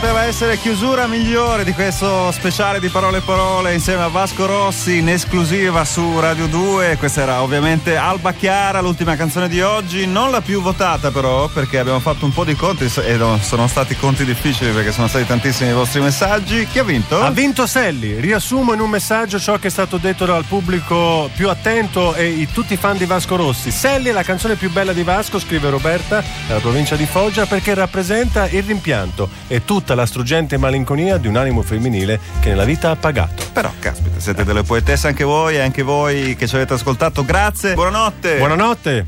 poteva 0.00 0.24
essere 0.24 0.56
chiusura 0.56 1.06
migliore 1.06 1.62
di 1.62 1.74
questo 1.74 2.32
speciale 2.32 2.80
di 2.80 2.88
parole 2.88 3.20
parole 3.20 3.74
insieme 3.74 4.02
a 4.02 4.08
Vasco 4.08 4.46
Rossi 4.46 4.96
in 4.96 5.10
esclusiva 5.10 5.84
su 5.84 6.18
Radio 6.18 6.46
2. 6.46 6.96
Questa 6.96 7.20
era 7.20 7.42
ovviamente 7.42 7.96
Alba 7.96 8.32
Chiara, 8.32 8.80
l'ultima 8.80 9.14
canzone 9.14 9.46
di 9.46 9.60
oggi, 9.60 10.06
non 10.06 10.30
la 10.30 10.40
più 10.40 10.62
votata 10.62 11.10
però 11.10 11.48
perché 11.48 11.78
abbiamo 11.78 12.00
fatto 12.00 12.24
un 12.24 12.32
po' 12.32 12.44
di 12.44 12.54
conti 12.54 12.84
e 12.84 13.18
sono 13.42 13.68
stati 13.68 13.94
conti 13.94 14.24
difficili 14.24 14.70
perché 14.70 14.90
sono 14.90 15.06
stati 15.06 15.26
tantissimi 15.26 15.68
i 15.68 15.74
vostri 15.74 16.00
messaggi. 16.00 16.66
Chi 16.66 16.78
ha 16.78 16.84
vinto? 16.84 17.20
Ha 17.20 17.30
vinto 17.30 17.66
Selli. 17.66 18.20
Riassumo 18.20 18.72
in 18.72 18.80
un 18.80 18.88
messaggio 18.88 19.38
ciò 19.38 19.58
che 19.58 19.66
è 19.66 19.70
stato 19.70 19.98
detto 19.98 20.24
dal 20.24 20.46
pubblico 20.46 21.28
più 21.36 21.50
attento 21.50 22.14
e 22.14 22.26
i, 22.26 22.48
tutti 22.50 22.72
i 22.72 22.78
fan 22.78 22.96
di 22.96 23.04
Vasco 23.04 23.36
Rossi. 23.36 23.70
Selli 23.70 24.08
è 24.08 24.12
la 24.12 24.22
canzone 24.22 24.54
più 24.54 24.70
bella 24.70 24.94
di 24.94 25.02
Vasco, 25.02 25.38
scrive 25.38 25.68
Roberta, 25.68 26.24
dalla 26.46 26.60
provincia 26.60 26.96
di 26.96 27.04
Foggia, 27.04 27.44
perché 27.44 27.74
rappresenta 27.74 28.48
il 28.48 28.62
rimpianto 28.62 29.28
e 29.46 29.62
tutta 29.90 29.94
la 29.94 30.06
struggente 30.06 30.56
malinconia 30.56 31.16
di 31.16 31.26
un 31.26 31.34
animo 31.36 31.62
femminile 31.62 32.20
che 32.38 32.50
nella 32.50 32.64
vita 32.64 32.90
ha 32.90 32.96
pagato. 32.96 33.42
Però, 33.52 33.72
caspita, 33.80 34.20
siete 34.20 34.44
delle 34.44 34.62
poetesse 34.62 35.08
anche 35.08 35.24
voi 35.24 35.56
e 35.56 35.60
anche 35.60 35.82
voi 35.82 36.36
che 36.36 36.46
ci 36.46 36.54
avete 36.54 36.74
ascoltato. 36.74 37.24
Grazie. 37.24 37.74
Buonanotte. 37.74 38.36
Buonanotte. 38.36 39.06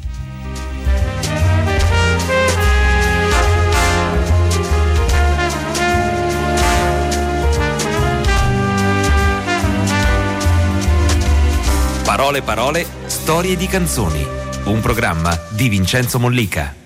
Parole 12.02 12.42
parole, 12.42 12.86
storie 13.06 13.56
di 13.56 13.66
canzoni. 13.68 14.26
Un 14.64 14.80
programma 14.80 15.38
di 15.50 15.68
Vincenzo 15.68 16.18
Mollica. 16.18 16.81